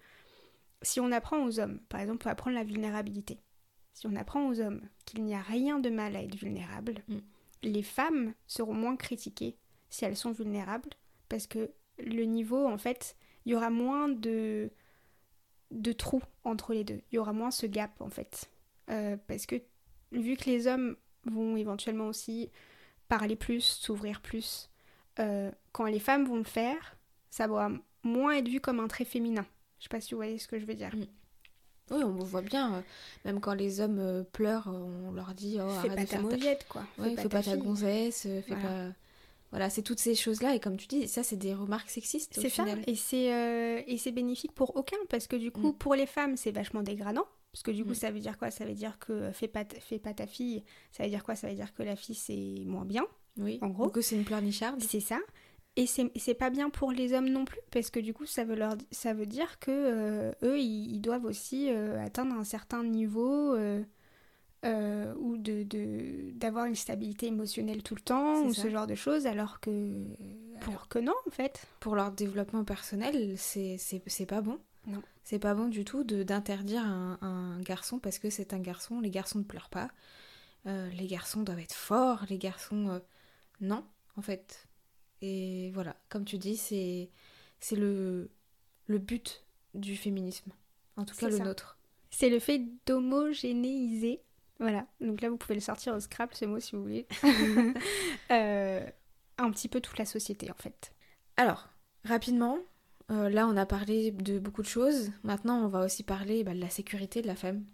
[0.82, 3.38] si on apprend aux hommes, par exemple, on apprendre la vulnérabilité
[3.94, 7.18] si on apprend aux hommes qu'il n'y a rien de mal à être vulnérable, mm.
[7.62, 9.56] les femmes seront moins critiquées
[9.90, 10.90] si elles sont vulnérables
[11.28, 14.70] parce que le niveau, en fait, il y aura moins de,
[15.70, 17.02] de trous entre les deux.
[17.10, 18.50] Il y aura moins ce gap, en fait.
[18.88, 19.56] Euh, parce que
[20.12, 22.50] vu que les hommes vont éventuellement aussi
[23.10, 24.70] parler plus, s'ouvrir plus,
[25.18, 26.96] euh, quand les femmes vont le faire,
[27.28, 27.68] ça va
[28.04, 29.44] moins être vu comme un trait féminin.
[29.78, 30.94] Je sais pas si vous voyez ce que je veux dire.
[30.94, 31.06] Mm.
[31.90, 32.80] Oui, on voit bien, euh,
[33.24, 36.84] même quand les hommes euh, pleurent, on leur dit oh, fais pas ta mauviette, quoi.
[36.96, 38.62] Fais, pas, ta, gonzesse, fais voilà.
[38.62, 38.94] pas.
[39.50, 42.38] Voilà, c'est toutes ces choses-là, et comme tu dis, ça, c'est des remarques sexistes.
[42.40, 45.78] C'est ça, et c'est et c'est bénéfique pour aucun, parce que du coup, mm.
[45.78, 47.26] pour les femmes, c'est vachement dégradant.
[47.52, 48.50] Parce que du coup, ça veut dire quoi?
[48.50, 50.62] Ça veut dire que fais pas, fais pas ta fille.
[50.92, 51.34] Ça veut dire quoi?
[51.34, 53.06] Ça veut dire que la fille, c'est moins bien.
[53.38, 53.58] Oui.
[53.60, 53.86] En gros.
[53.86, 54.80] Ou que c'est une pleurnicharde.
[54.82, 55.18] C'est ça.
[55.76, 58.56] Et c'est pas bien pour les hommes non plus, parce que du coup, ça veut,
[58.56, 63.54] leur, ça veut dire que euh, eux, ils, doivent aussi euh, atteindre un certain niveau
[63.54, 63.84] euh,
[65.14, 69.60] ou de d'avoir une stabilité émotionnelle tout le temps, ou ce genre de choses, alors
[69.60, 70.04] que,
[70.60, 71.64] pour, que non, en fait.
[71.78, 74.58] Pour leur développement personnel, c'est pas bon.
[74.86, 75.02] Non.
[75.24, 79.00] C'est pas bon du tout d'interdire un, un, garçon parce que c'est un garçon.
[79.00, 79.90] Les garçons ne pleurent pas.
[80.64, 82.24] les garçons doivent être forts.
[82.28, 83.00] Les garçons.
[83.60, 83.84] non,
[84.16, 84.70] en fait
[85.22, 87.10] et voilà, comme tu dis, c'est,
[87.60, 88.30] c'est le,
[88.86, 90.52] le but du féminisme.
[90.96, 91.78] En tout cas, le nôtre.
[92.10, 94.22] C'est le fait d'homogénéiser.
[94.58, 97.06] Voilà, donc là, vous pouvez le sortir au scrap, ce mot, si vous voulez.
[98.30, 98.88] Euh,
[99.38, 100.94] un petit peu toute la société, en fait.
[101.36, 101.68] Alors,
[102.04, 102.58] rapidement,
[103.10, 105.10] euh, là, on a parlé de beaucoup de choses.
[105.24, 107.64] Maintenant, on va aussi parler bah, de la sécurité de la femme.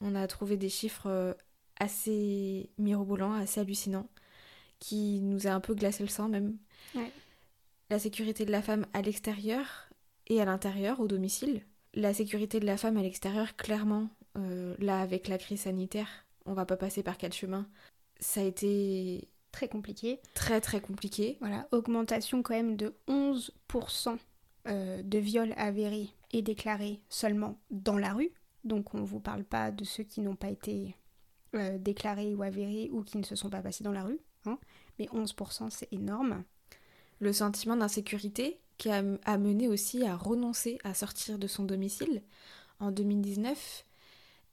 [0.00, 1.34] On a trouvé des chiffres euh,
[1.78, 4.08] assez mirobolant, assez hallucinant,
[4.78, 6.56] qui nous a un peu glacé le sang même.
[7.90, 9.88] La sécurité de la femme à l'extérieur
[10.28, 11.62] et à l'intérieur, au domicile.
[11.94, 16.08] La sécurité de la femme à l'extérieur, clairement, euh, là avec la crise sanitaire,
[16.46, 17.68] on va pas passer par quel chemin.
[18.20, 20.20] Ça a été très compliqué.
[20.34, 21.36] Très très compliqué.
[21.40, 24.18] Voilà, augmentation quand même de 11%
[24.66, 28.30] euh, de viols avérés et déclarés seulement dans la rue.
[28.64, 30.96] Donc on ne vous parle pas de ceux qui n'ont pas été
[31.54, 34.20] euh, déclarés ou avérés ou qui ne se sont pas passés dans la rue.
[34.46, 34.58] Hein.
[34.98, 36.44] Mais 11% c'est énorme.
[37.20, 42.22] Le sentiment d'insécurité qui a, a mené aussi à renoncer à sortir de son domicile
[42.80, 43.84] en 2019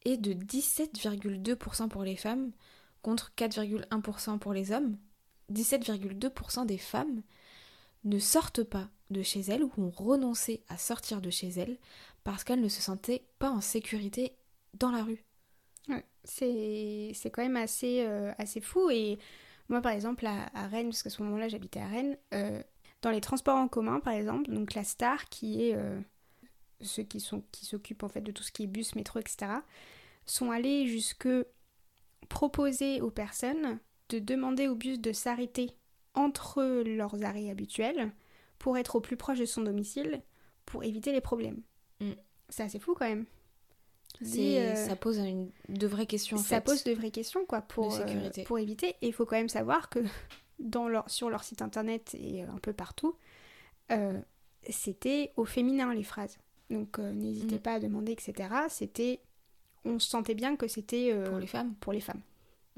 [0.06, 2.52] est de 17,2% pour les femmes
[3.02, 4.98] contre 4,1% pour les hommes.
[5.52, 7.22] 17,2% des femmes
[8.04, 11.78] ne sortent pas de chez elles ou ont renoncé à sortir de chez elles
[12.24, 14.36] parce qu'elles ne se sentaient pas en sécurité
[14.74, 15.26] dans la rue.
[16.24, 18.90] C'est quand même assez, euh, assez fou.
[18.92, 19.18] Et
[19.70, 22.62] moi, par exemple, à, Rennes, parce qu'à ce moment-là, j'habitais à Rennes, euh,
[23.02, 26.00] dans les transports en commun, par exemple, donc la STAR, qui est euh,
[26.82, 29.52] ceux qui s'occupent en fait de tout ce qui est bus, métro, etc.,
[30.26, 31.28] sont allés jusque
[32.30, 35.72] proposer aux personnes de demander au bus de s'arrêter
[36.14, 38.12] entre leurs arrêts habituels
[38.60, 40.22] pour être au plus proche de son domicile
[40.66, 41.62] pour éviter les problèmes.
[42.00, 42.12] Mm.
[42.50, 43.26] C'est assez fou quand même.
[44.22, 46.38] Euh, ça pose une, de vraies questions.
[46.38, 48.96] En ça pose de vraies questions quoi pour, euh, pour éviter.
[49.02, 50.00] Et il faut quand même savoir que
[50.60, 53.16] dans leur, sur leur site internet et un peu partout,
[53.92, 54.20] euh,
[54.70, 56.38] c'était au féminin les phrases.
[56.70, 57.62] Donc n'hésitez mm.
[57.62, 58.50] pas à demander, etc.
[58.70, 59.22] C'était
[59.84, 61.74] on sentait bien que c'était pour les femmes.
[61.80, 62.22] Pour les femmes.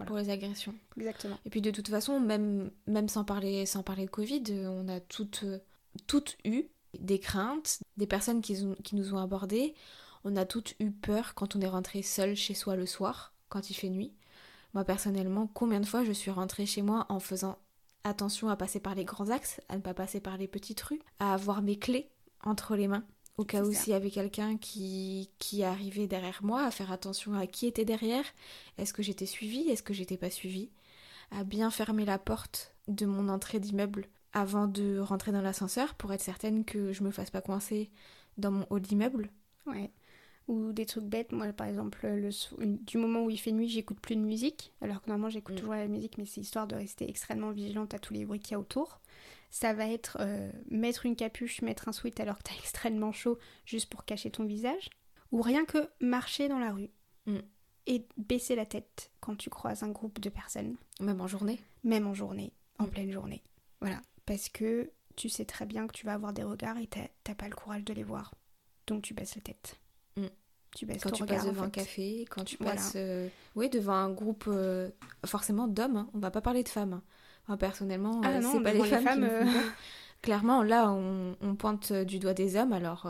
[0.05, 0.73] Pour les agressions.
[0.97, 1.37] Exactement.
[1.45, 4.99] Et puis de toute façon, même, même sans, parler, sans parler de Covid, on a
[4.99, 5.45] toutes,
[6.07, 6.65] toutes eu
[6.99, 9.73] des craintes, des personnes qui, qui nous ont abordées.
[10.23, 13.69] On a toutes eu peur quand on est rentré seul chez soi le soir, quand
[13.69, 14.13] il fait nuit.
[14.73, 17.57] Moi personnellement, combien de fois je suis rentrée chez moi en faisant
[18.03, 21.01] attention à passer par les grands axes, à ne pas passer par les petites rues,
[21.19, 22.09] à avoir mes clés
[22.43, 23.05] entre les mains
[23.37, 27.33] au cas où s'il y avait quelqu'un qui, qui arrivait derrière moi, à faire attention
[27.33, 28.25] à qui était derrière,
[28.77, 30.69] est-ce que j'étais suivie, est-ce que j'étais pas suivie,
[31.31, 36.13] à bien fermer la porte de mon entrée d'immeuble avant de rentrer dans l'ascenseur pour
[36.13, 37.91] être certaine que je me fasse pas coincer
[38.37, 39.29] dans mon haut d'immeuble.
[39.65, 39.91] Ouais.
[40.49, 42.29] Ou des trucs bêtes, moi par exemple, le,
[42.77, 45.59] du moment où il fait nuit, j'écoute plus de musique, alors que normalement j'écoute mm.
[45.59, 48.51] toujours la musique, mais c'est histoire de rester extrêmement vigilante à tous les bruits qu'il
[48.51, 48.99] y a autour
[49.53, 53.37] ça va être euh, mettre une capuche, mettre un sweat alors que t'as extrêmement chaud
[53.65, 54.89] juste pour cacher ton visage,
[55.31, 56.89] ou rien que marcher dans la rue
[57.27, 57.37] mm.
[57.85, 60.75] et baisser la tête quand tu croises un groupe de personnes.
[60.99, 62.89] Même en journée Même en journée, en mm.
[62.89, 63.43] pleine journée.
[63.79, 67.35] Voilà, parce que tu sais très bien que tu vas avoir des regards et t'as
[67.35, 68.33] pas le courage de les voir.
[68.87, 69.79] Donc tu baisses la tête.
[70.75, 74.09] Tu baisses quand tu passes devant un café, quand tu passes euh, oui, devant un
[74.09, 74.89] groupe euh,
[75.25, 76.09] forcément d'hommes, hein.
[76.13, 77.01] on va pas parler de femmes.
[77.47, 79.29] Hein personnellement, ah euh, c'est pas les femmes.
[80.21, 83.09] Clairement, là, on, pointe du doigt des hommes, alors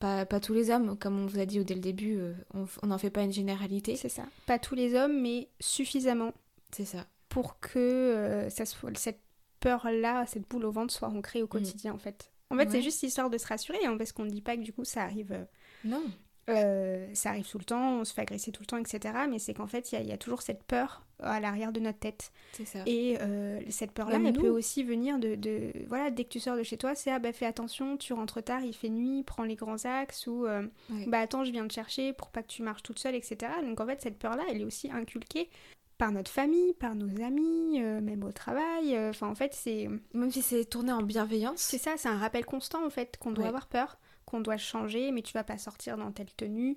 [0.00, 2.20] pas, pas, tous les hommes, comme on vous a dit dès le début,
[2.54, 3.94] on n'en fait pas une généralité.
[3.94, 4.24] C'est ça.
[4.44, 6.32] Pas tous les hommes, mais suffisamment.
[6.72, 7.06] C'est ça.
[7.28, 9.20] Pour que ça cette
[9.60, 11.50] peur-là, cette boule au ventre soit ancrée au mm.
[11.50, 12.32] quotidien, en fait.
[12.50, 14.62] En fait, c'est juste histoire de se rassurer, hein, parce qu'on ne dit pas que
[14.62, 15.46] du coup ça arrive.
[15.84, 16.02] Non.
[16.48, 19.14] Euh, ça arrive tout le temps, on se fait agresser tout le temps, etc.
[19.28, 22.32] Mais c'est qu'en fait, il y, a toujours cette peur à l'arrière de notre tête.
[22.52, 22.78] C'est ça.
[22.86, 26.56] Et euh, cette peur-là, elle peut aussi venir de, de, Voilà, dès que tu sors
[26.56, 29.44] de chez toi, c'est ah bah fais attention, tu rentres tard, il fait nuit, prends
[29.44, 30.66] les grands axes, ou euh,
[31.06, 33.52] bah attends, je viens te chercher pour pas que tu marches toute seule, etc.
[33.62, 35.50] Donc en fait, cette peur-là, elle est aussi inculquée
[35.98, 38.96] par notre famille, par nos amis, même au travail.
[39.08, 39.88] Enfin, en fait, c'est.
[40.14, 41.60] Même si c'est tourné en bienveillance.
[41.60, 45.10] C'est ça, c'est un rappel constant, en fait, qu'on doit avoir peur qu'on doit changer,
[45.10, 46.76] mais tu vas pas sortir dans telle tenue.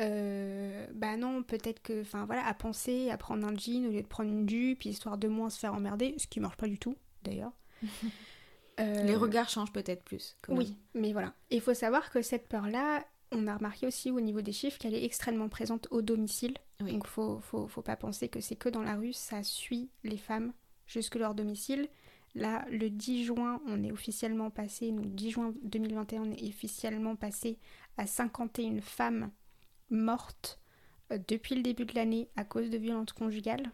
[0.00, 4.02] Euh, bah non, peut-être que, enfin voilà, à penser à prendre un jean au lieu
[4.02, 6.78] de prendre une jupe, histoire de moins se faire emmerder, ce qui marche pas du
[6.78, 7.52] tout d'ailleurs.
[8.80, 10.38] Euh, Les regards changent peut-être plus.
[10.48, 11.34] Oui, mais voilà.
[11.50, 14.94] Il faut savoir que cette peur-là, on a remarqué aussi au niveau des chiffres qu'elle
[14.94, 16.54] est extrêmement présente au domicile.
[16.80, 20.16] Donc faut, faut, faut pas penser que c'est que dans la rue, ça suit les
[20.16, 20.54] femmes
[20.86, 21.86] jusque leur domicile.
[22.34, 27.14] Là, le 10 juin, on est officiellement passé, donc 10 juin 2021, on est officiellement
[27.14, 27.58] passé
[27.98, 29.30] à 51 femmes
[29.90, 30.58] mortes
[31.12, 33.70] euh, depuis le début de l'année à cause de violences conjugales.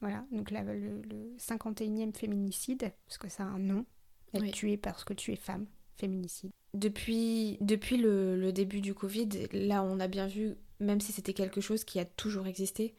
[0.00, 1.00] Voilà, donc là, le,
[1.38, 3.86] 51e féminicide, parce que ça a un nom,
[4.34, 6.50] être tuée parce que tu es femme, féminicide.
[6.74, 11.62] Depuis, depuis le, début du Covid, là, on a bien vu, même si c'était quelque
[11.62, 12.94] chose qui a toujours existé,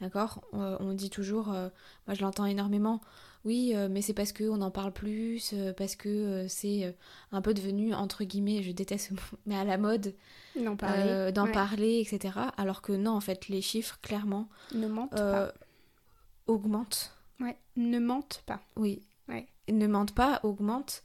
[0.00, 1.70] d'accord on, dit toujours, euh,
[2.06, 3.00] moi je l'entends énormément,
[3.44, 6.94] oui, euh, mais c'est parce qu'on en parle plus, euh, parce que euh, c'est
[7.32, 10.14] un peu devenu, entre guillemets, je déteste ce mot, mais à la mode
[10.56, 11.32] D'en parler.
[11.32, 11.52] d'en ouais.
[11.52, 12.34] parler, etc.
[12.56, 15.52] Alors que non, en fait, les chiffres, clairement, Ne mentent pas.
[16.46, 17.12] augmentent.
[17.40, 18.60] Ouais, ne mentent pas.
[18.76, 19.02] Oui.
[19.28, 19.46] Ouais.
[19.68, 21.02] Ne mentent pas, augmentent.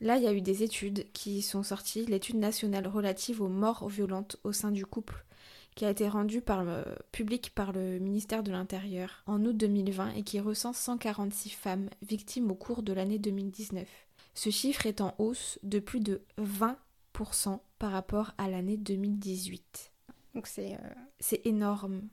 [0.00, 2.04] Là, il y a eu des études qui sont sorties.
[2.06, 5.24] L'étude nationale relative aux morts violentes au sein du couple,
[5.76, 10.14] qui a été rendue par le public par le ministère de l'Intérieur en août 2020
[10.14, 13.86] et qui recense 146 femmes victimes au cours de l'année 2019.
[14.34, 19.92] Ce chiffre est en hausse de plus de 20% par rapport à l'année 2018.
[20.34, 22.08] Donc c'est euh, C'est énorme.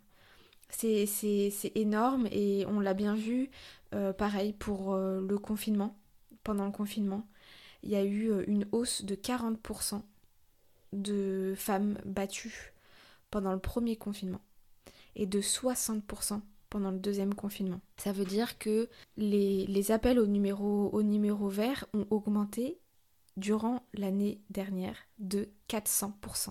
[0.69, 3.49] C'est, c'est, c'est énorme et on l'a bien vu,
[3.93, 5.97] euh, pareil pour euh, le confinement.
[6.43, 7.26] Pendant le confinement,
[7.84, 10.02] il y a eu une hausse de 40%
[10.91, 12.73] de femmes battues
[13.34, 14.41] pendant le premier confinement
[15.15, 17.82] et de 60% pendant le deuxième confinement.
[17.98, 22.80] Ça veut dire que les, appels au numéro, au numéro vert ont augmenté
[23.36, 26.50] durant l'année dernière de 400%.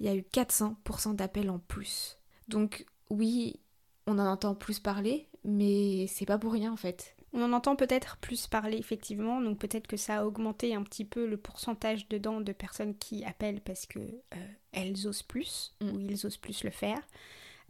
[0.00, 2.18] Il y a eu 400% d'appels en plus.
[2.48, 3.60] Donc oui,
[4.08, 7.13] on en entend plus parler, mais c'est pas pour rien en fait.
[7.36, 11.04] On en entend peut-être plus parler effectivement, donc peut-être que ça a augmenté un petit
[11.04, 15.88] peu le pourcentage dedans de personnes qui appellent parce que euh, elles osent plus Mm.
[15.90, 17.02] ou ils osent plus le faire,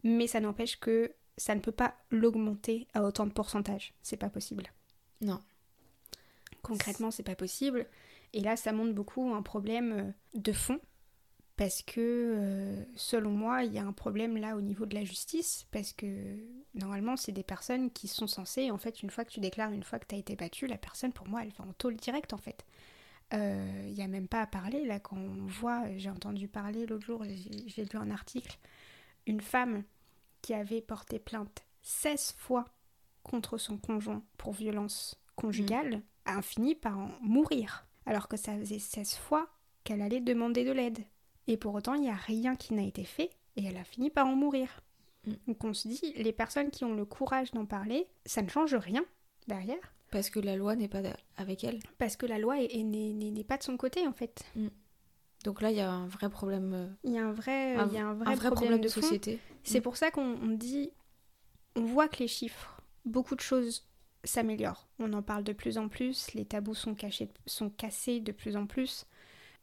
[0.03, 4.29] mais ça n'empêche que ça ne peut pas l'augmenter à autant de pourcentage, c'est pas
[4.29, 4.71] possible.
[5.21, 5.39] Non.
[6.61, 7.87] Concrètement, c'est pas possible,
[8.33, 10.79] et là ça montre beaucoup un problème euh, de fond.
[11.57, 15.05] Parce que, euh, selon moi, il y a un problème là au niveau de la
[15.05, 16.37] justice, parce que
[16.73, 19.83] normalement, c'est des personnes qui sont censées, en fait, une fois que tu déclares, une
[19.83, 22.33] fois que tu as été battu, la personne, pour moi, elle va en tôle direct,
[22.33, 22.65] en fait.
[23.31, 27.05] Il n'y a même pas à parler, là, quand on voit, j'ai entendu parler l'autre
[27.05, 28.57] jour, j'ai lu un article,
[29.25, 29.83] une femme
[30.41, 32.65] qui avait porté plainte 16 fois
[33.23, 38.79] contre son conjoint pour violence conjugale a fini par en mourir, alors que ça faisait
[38.79, 39.47] 16 fois
[39.83, 41.03] qu'elle allait demander de l'aide.
[41.47, 44.09] Et pour autant, il n'y a rien qui n'a été fait et elle a fini
[44.09, 44.81] par en mourir.
[45.27, 45.33] Mm.
[45.47, 48.75] Donc on se dit, les personnes qui ont le courage d'en parler, ça ne change
[48.75, 49.03] rien
[49.47, 51.01] derrière, Parce que la loi n'est pas
[51.37, 51.79] avec elle.
[51.97, 54.43] parce que la loi est- est- n'est pas de son côté en fait.
[55.43, 57.87] Donc là, il y a un vrai problème, euh, Il y a un vrai, un,
[57.87, 59.39] il y a un vrai, un vrai problème, problème de société.
[59.63, 59.83] C'est Mm.
[59.83, 60.91] pour ça qu'on on dit,
[61.75, 63.85] on voit que les chiffres, beaucoup de choses
[64.23, 64.87] s'améliorent.
[64.97, 68.55] On en parle de plus en plus, les tabous sont, cachés, sont cassés de plus
[68.57, 69.05] en plus.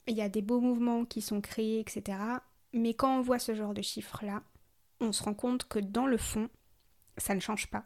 [0.08, 2.18] Il y a des beaux mouvements qui sont créés, etc.
[2.72, 4.42] Mais quand on voit ce genre de chiffres-là,
[5.00, 6.48] on se rend compte que dans le fond,
[7.16, 7.84] ça ne change pas.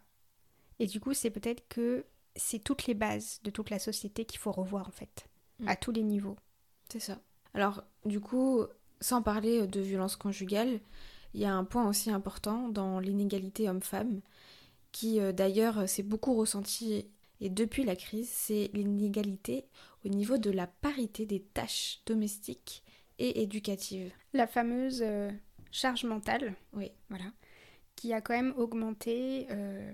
[0.78, 4.38] Et du coup, c'est peut-être que c'est toutes les bases de toute la société qu'il
[4.38, 5.26] faut revoir en fait,
[5.58, 5.68] Mm.
[5.68, 6.36] à tous les niveaux.
[6.90, 7.18] C'est ça.
[7.54, 8.60] Alors, du coup,
[9.00, 10.80] sans parler de violence conjugale,
[11.32, 14.20] il y a un point aussi important dans l'inégalité homme-femme,
[14.92, 17.06] qui euh, d'ailleurs s'est beaucoup ressenti,
[17.40, 19.66] et depuis la crise, c'est l'inégalité
[20.06, 22.82] au niveau de la parité des tâches domestiques
[23.18, 24.12] et éducatives.
[24.32, 25.30] La fameuse euh,
[25.72, 26.92] charge mentale, Oui.
[27.08, 27.24] voilà,
[27.96, 29.92] qui a quand même augmenté euh,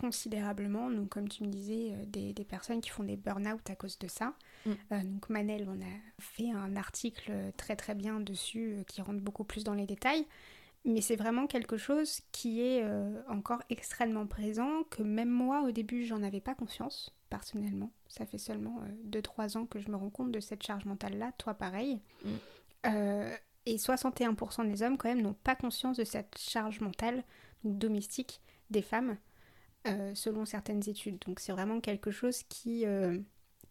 [0.00, 0.90] considérablement.
[0.90, 3.98] Donc, comme tu me disais, euh, des, des personnes qui font des burn-out à cause
[3.98, 4.34] de ça.
[4.66, 4.72] Mm.
[5.04, 9.62] Donc, Manel, on a fait un article très très bien dessus qui rentre beaucoup plus
[9.62, 10.26] dans les détails.
[10.84, 15.70] Mais c'est vraiment quelque chose qui est euh, encore extrêmement présent, que même moi, au
[15.70, 17.90] début, j'en avais pas conscience, personnellement.
[18.08, 21.54] Ça fait seulement 2-3 ans que je me rends compte de cette charge mentale-là, toi
[21.54, 22.00] pareil.
[22.24, 22.28] Mm.
[22.86, 27.24] Euh, et 61% des hommes, quand même, n'ont pas conscience de cette charge mentale,
[27.64, 29.16] donc domestique, des femmes,
[29.86, 31.18] euh, selon certaines études.
[31.26, 33.18] Donc c'est vraiment quelque chose qui, euh,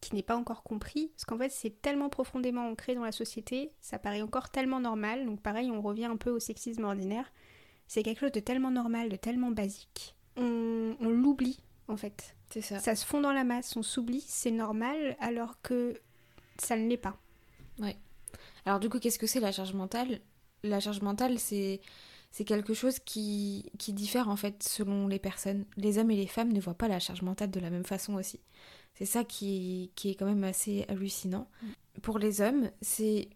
[0.03, 3.71] qui n'est pas encore compris, parce qu'en fait c'est tellement profondément ancré dans la société,
[3.79, 7.31] ça paraît encore tellement normal, donc pareil on revient un peu au sexisme ordinaire,
[7.87, 10.15] c'est quelque chose de tellement normal, de tellement basique.
[10.35, 12.35] On, on l'oublie en fait.
[12.49, 12.79] C'est ça.
[12.79, 15.95] Ça se fond dans la masse, on s'oublie, c'est normal, alors que
[16.57, 17.17] ça ne l'est pas.
[18.65, 20.19] Alors du coup, qu'est-ce que c'est la charge mentale?
[20.63, 21.81] La charge mentale, c'est
[22.31, 25.65] c'est quelque chose qui, qui diffère en fait selon les personnes.
[25.77, 28.15] Les hommes et les femmes ne voient pas la charge mentale de la même façon
[28.15, 28.39] aussi.
[28.93, 31.49] C'est ça qui, qui est quand même assez hallucinant.
[32.01, 33.29] Pour les hommes, c'est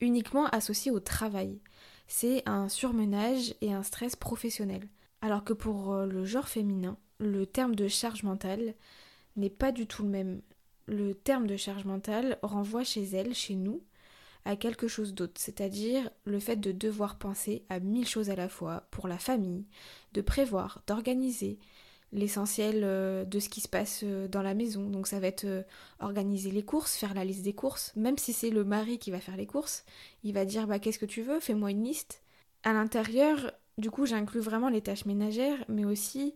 [0.00, 1.58] uniquement associé au travail.
[2.06, 4.88] C'est un surmenage et un stress professionnel.
[5.20, 8.74] Alors que pour euh, le genre féminin, le terme de charge mentale
[9.36, 10.40] n'est pas du tout le même.
[10.86, 13.82] Le terme de charge mentale renvoie chez elle, chez nous,
[14.44, 18.48] à quelque chose d'autre, c'est-à-dire le fait de devoir penser à mille choses à la
[18.48, 19.66] fois pour la famille,
[20.12, 21.58] de prévoir, d'organiser
[22.12, 24.88] l'essentiel euh, de ce qui se passe euh, dans la maison.
[24.88, 25.62] Donc ça va être euh,
[26.00, 29.20] organiser les courses, faire la liste des courses, même si c'est le mari qui va
[29.20, 29.84] faire les courses,
[30.22, 32.22] il va dire bah qu'est-ce que tu veux, fais-moi une liste.
[32.64, 36.34] À l'intérieur, du coup, j'inclus vraiment les tâches ménagères, mais aussi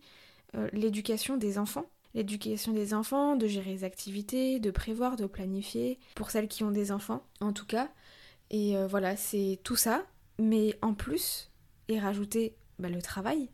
[0.73, 1.87] l'éducation des enfants.
[2.15, 6.71] l'éducation des enfants, de gérer les activités, de prévoir, de planifier, pour celles qui ont
[6.71, 7.91] des enfants en tout cas.
[8.51, 10.05] Et voilà, c'est tout ça,
[10.39, 11.51] mais en plus,
[11.89, 13.49] et rajouter bah, le travail.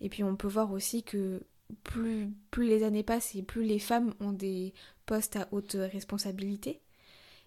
[0.00, 1.42] Et puis on peut voir aussi que
[1.84, 4.72] plus, les années passent et plus les femmes ont des
[5.06, 6.80] postes à haute responsabilité.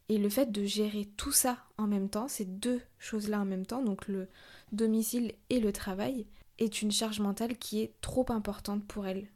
[0.10, 3.66] Et le fait de gérer tout ça en même temps, ces deux choses-là en même
[3.66, 4.28] temps, donc le
[4.72, 9.28] domicile et le travail, est une charge mentale qui est trop importante pour elles.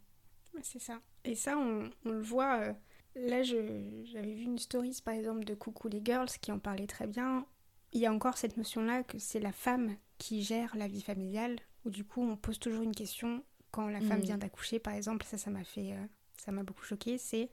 [0.61, 0.99] C'est ça.
[1.23, 2.59] Et ça, on, le voit.
[2.59, 2.73] Euh,
[3.15, 7.07] là, j'avais vu une story, par exemple, de Coucou les Girls qui en parlait très
[7.07, 7.45] bien.
[7.93, 11.57] Il y a encore cette notion-là que c'est la femme qui gère la vie familiale,
[11.85, 13.43] où du coup, on pose toujours une question
[13.75, 14.23] quand la femme mm.
[14.23, 15.25] vient d'accoucher, par exemple.
[15.25, 15.91] Ça, ça m'a fait.
[15.91, 16.05] Euh,
[16.37, 17.17] ça m'a beaucoup choqué.
[17.17, 17.49] C'est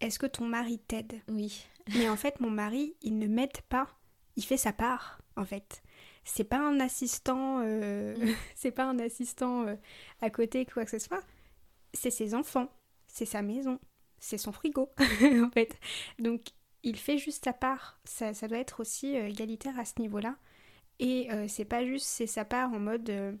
[0.00, 1.20] est-ce que ton mari t'aide?
[1.28, 1.66] Oui.
[1.94, 3.88] Mais en fait, mon mari, il ne m'aide pas.
[4.36, 5.82] Il fait sa part, en fait
[6.28, 8.34] c'est pas un assistant, euh, mm.
[8.56, 9.76] c'est pas un assistant euh,
[10.20, 11.22] à côté quoi que ce soit.
[11.94, 12.68] C'est ses enfants,
[13.06, 13.78] c'est sa maison,
[14.18, 14.90] c'est son frigo
[15.22, 15.78] en fait.
[16.18, 16.48] Donc
[16.82, 18.00] il fait juste sa part.
[18.04, 20.36] Ça, ça doit être aussi égalitaire à ce niveau-là.
[20.98, 23.38] Et c'est pas juste c'est sa part en mode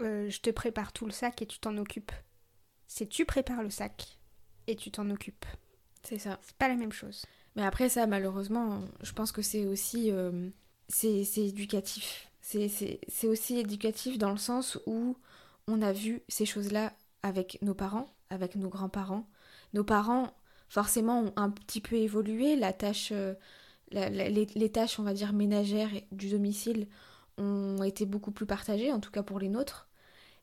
[0.00, 2.12] je te prépare tout le sac et tu t'en occupes.
[2.86, 4.18] C'est tu prépares le sac
[4.66, 5.46] et tu t'en occupes.
[6.02, 6.38] C'est ça.
[6.42, 7.24] C'est pas la même chose.
[7.56, 10.12] Mais après ça, malheureusement, je pense que c'est aussi
[10.88, 12.30] c'est éducatif.
[12.40, 15.16] C'est aussi éducatif dans le sens où
[15.66, 16.92] on a vu ces choses-là
[17.22, 19.28] avec nos parents, avec nos grands-parents.
[19.72, 20.32] Nos parents,
[20.68, 22.56] forcément, ont un petit peu évolué.
[22.56, 23.34] La tâche, euh,
[23.92, 26.88] les, tâches, on va dire, ménagères du domicile
[27.38, 29.88] ont été beaucoup plus partagées, en tout cas pour les nôtres.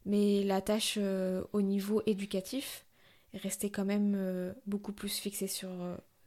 [0.08, 2.86] Mais la tâche euh, au niveau éducatif
[3.34, 5.70] est restée quand même euh, beaucoup plus fixée sur,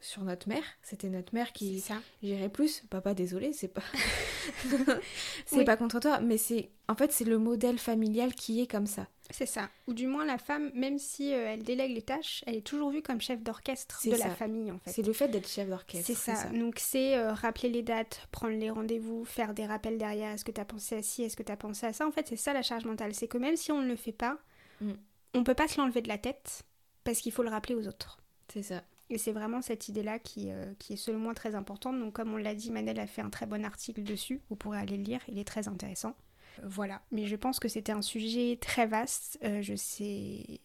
[0.00, 0.62] sur notre mère.
[0.82, 1.82] C'était notre mère qui
[2.22, 2.82] gérait plus.
[2.90, 3.82] Papa, désolé, c'est pas.
[5.46, 6.70] c'est pas contre toi, mais c'est.
[6.88, 9.08] En fait, c'est le modèle familial qui est comme ça.
[9.30, 9.68] C'est ça.
[9.86, 12.90] Ou du moins, la femme, même si euh, elle délègue les tâches, elle est toujours
[12.90, 14.90] vue comme chef d'orchestre de la famille, en fait.
[14.90, 16.06] C'est le fait d'être chef d'orchestre.
[16.06, 16.48] C'est ça.
[16.50, 20.32] Donc, c'est euh, rappeler les dates, prendre les rendez-vous, faire des rappels derrière.
[20.32, 21.22] Est-ce que tu as pensé à ci?
[21.22, 22.06] Est-ce que tu as pensé à ça?
[22.06, 23.14] En fait, c'est ça la charge mentale.
[23.14, 24.38] C'est que même si on ne le fait pas,
[24.80, 24.92] mm.
[25.34, 26.64] on peut pas se l'enlever de la tête
[27.04, 28.18] parce qu'il faut le rappeler aux autres.
[28.52, 28.82] C'est ça.
[29.10, 31.98] Et c'est vraiment cette idée-là qui, euh, qui, est selon moi très importante.
[31.98, 34.78] Donc comme on l'a dit, Manel a fait un très bon article dessus, vous pourrez
[34.78, 36.14] aller le lire, il est très intéressant.
[36.58, 39.38] Euh, voilà, mais je pense que c'était un sujet très vaste.
[39.44, 40.60] Euh, je sais,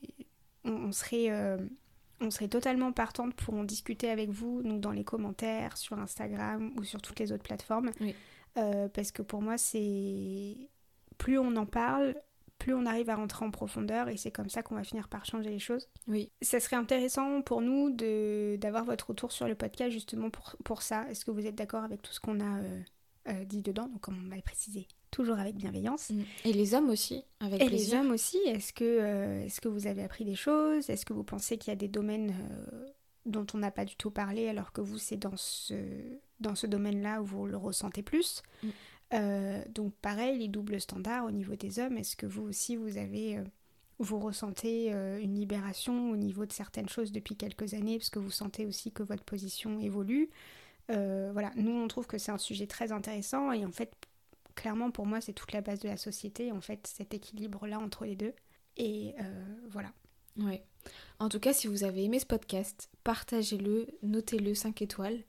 [0.64, 1.30] on, serait,
[2.22, 6.74] on serait totalement partante pour en discuter avec vous, donc dans les commentaires, sur Instagram
[6.78, 7.92] ou sur toutes les autres plateformes.
[8.56, 10.70] parce que pour moi, c'est
[11.18, 12.16] plus on en parle,
[12.58, 15.26] plus on arrive à rentrer en profondeur et c'est comme ça qu'on va finir par
[15.26, 15.90] changer les choses.
[16.08, 16.32] Oui.
[16.42, 17.92] Ça serait intéressant pour nous
[18.58, 21.10] d'avoir votre retour sur le podcast justement pour, pour ça.
[21.10, 22.82] Est-ce que vous êtes d'accord avec tout ce qu'on a euh,
[23.30, 23.88] euh, dit dedans?
[23.88, 26.10] Donc comme on l'a précisé, toujours avec bienveillance.
[26.10, 26.22] Mm.
[26.46, 29.88] Et les hommes aussi, avec Et les hommes aussi, est-ce que, euh, est-ce que vous
[29.88, 30.90] avez appris des choses?
[30.90, 32.34] Est-ce que vous pensez qu'il y a des domaines
[33.26, 35.74] dont on n'a pas du tout parlé alors que vous c'est dans ce,
[36.40, 38.44] dans ce domaine-là où vous le ressentez plus?
[38.64, 38.70] Mm.
[39.14, 42.98] Euh, donc pareil, les doubles standards au niveau des hommes, est-ce que vous aussi vous
[42.98, 43.38] avez...
[43.38, 43.44] Euh,
[43.98, 47.98] vous ressentez euh, une libération au niveau de certaines choses depuis quelques années?
[47.98, 50.30] Parce que vous sentez aussi que votre position évolue.
[50.90, 53.94] voilà, nous on trouve que c'est un sujet très intéressant et en fait,
[54.56, 58.06] clairement pour moi c'est toute la base de la société, en fait cet équilibre-là entre
[58.06, 58.34] les deux.
[58.78, 59.16] Et
[59.70, 59.94] voilà.
[60.38, 60.66] Ouais.
[61.20, 65.24] En tout cas, si vous avez aimé ce podcast, partagez-le, notez-le 5 étoiles.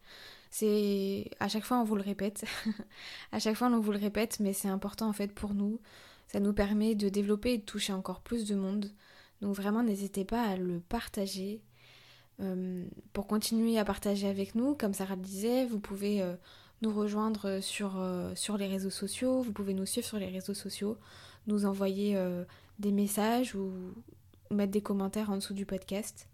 [0.51, 2.45] C'est à chaque fois on vous le répète,
[3.33, 5.81] à chaque fois on vous le répète, mais c'est important en fait pour nous.
[6.29, 8.91] Ça nous permet de développer et de toucher encore plus de monde.
[9.41, 11.63] Donc vraiment n'hésitez pas à le partager.
[12.41, 16.37] Euh, pour continuer à partager avec nous, comme Sarah le disait, vous pouvez euh,
[16.83, 20.55] nous rejoindre sur, euh, sur les réseaux sociaux, vous pouvez nous suivre sur les réseaux
[20.55, 20.99] sociaux,
[21.47, 22.19] nous envoyer
[22.81, 23.73] des messages ou
[24.51, 26.29] mettre des commentaires en dessous du podcast.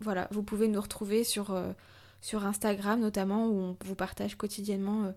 [0.00, 1.56] Voilà, vous pouvez nous retrouver sur
[2.20, 5.12] sur Instagram notamment où on vous partage quotidiennement euh,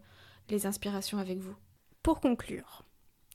[0.50, 1.56] les inspirations avec vous.
[2.04, 2.86] Pour conclure,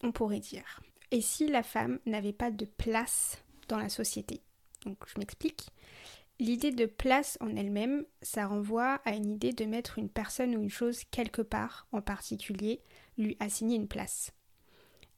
[0.02, 4.42] on pourrait dire, et si la femme n'avait pas de place dans la société?
[4.84, 5.70] Donc je m'explique.
[6.40, 10.62] L'idée de place en elle-même, ça renvoie à une idée de mettre une personne ou
[10.62, 12.80] une chose quelque part en particulier,
[13.16, 14.32] lui assigner une place.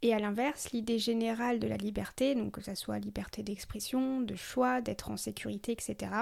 [0.02, 4.34] Et à l'inverse, l'idée générale de la liberté, donc que ce soit liberté d'expression, de
[4.34, 6.12] choix, d'être en sécurité, etc.,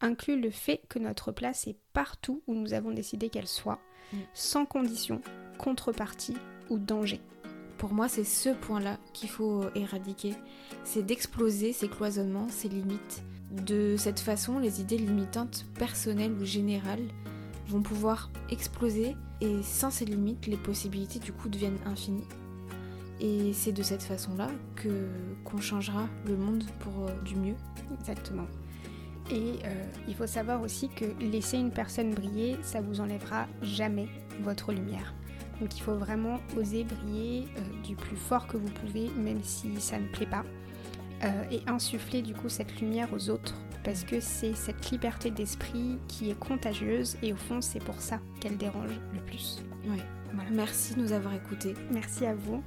[0.00, 3.78] inclut le fait que notre place est partout où nous avons décidé qu'elle soit,
[4.12, 4.18] mm.
[4.34, 5.20] sans condition,
[5.58, 6.36] contrepartie
[6.70, 7.20] ou danger.
[7.78, 10.34] Pour moi, c'est ce point-là qu'il faut éradiquer,
[10.82, 13.22] c'est d'exploser ces cloisonnements, ces limites.
[13.50, 17.06] De cette façon, les idées limitantes personnelles ou générales
[17.68, 22.26] vont pouvoir exploser et sans ces limites, les possibilités du coup deviennent infinies.
[23.20, 25.08] Et c'est de cette façon-là que
[25.44, 27.54] qu'on changera le monde pour euh, du mieux.
[28.00, 28.46] Exactement.
[29.30, 34.08] Et euh, il faut savoir aussi que laisser une personne briller, ça vous enlèvera jamais
[34.42, 35.14] votre lumière.
[35.60, 39.80] Donc il faut vraiment oser briller euh, du plus fort que vous pouvez, même si
[39.80, 40.44] ça ne plaît pas.
[41.24, 45.98] Euh, et insuffler du coup cette lumière aux autres, parce que c'est cette liberté d'esprit
[46.06, 49.62] qui est contagieuse, et au fond c'est pour ça qu'elle dérange le plus.
[49.86, 50.00] Oui.
[50.50, 51.74] Merci de nous avoir écoutés.
[51.92, 52.62] Merci à vous.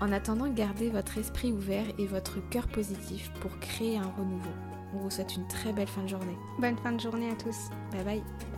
[0.00, 4.50] En attendant, gardez votre esprit ouvert et votre cœur positif pour créer un renouveau.
[4.94, 6.36] On vous souhaite une très belle fin de journée.
[6.58, 7.70] Bonne fin de journée à tous.
[7.92, 8.55] Bye bye.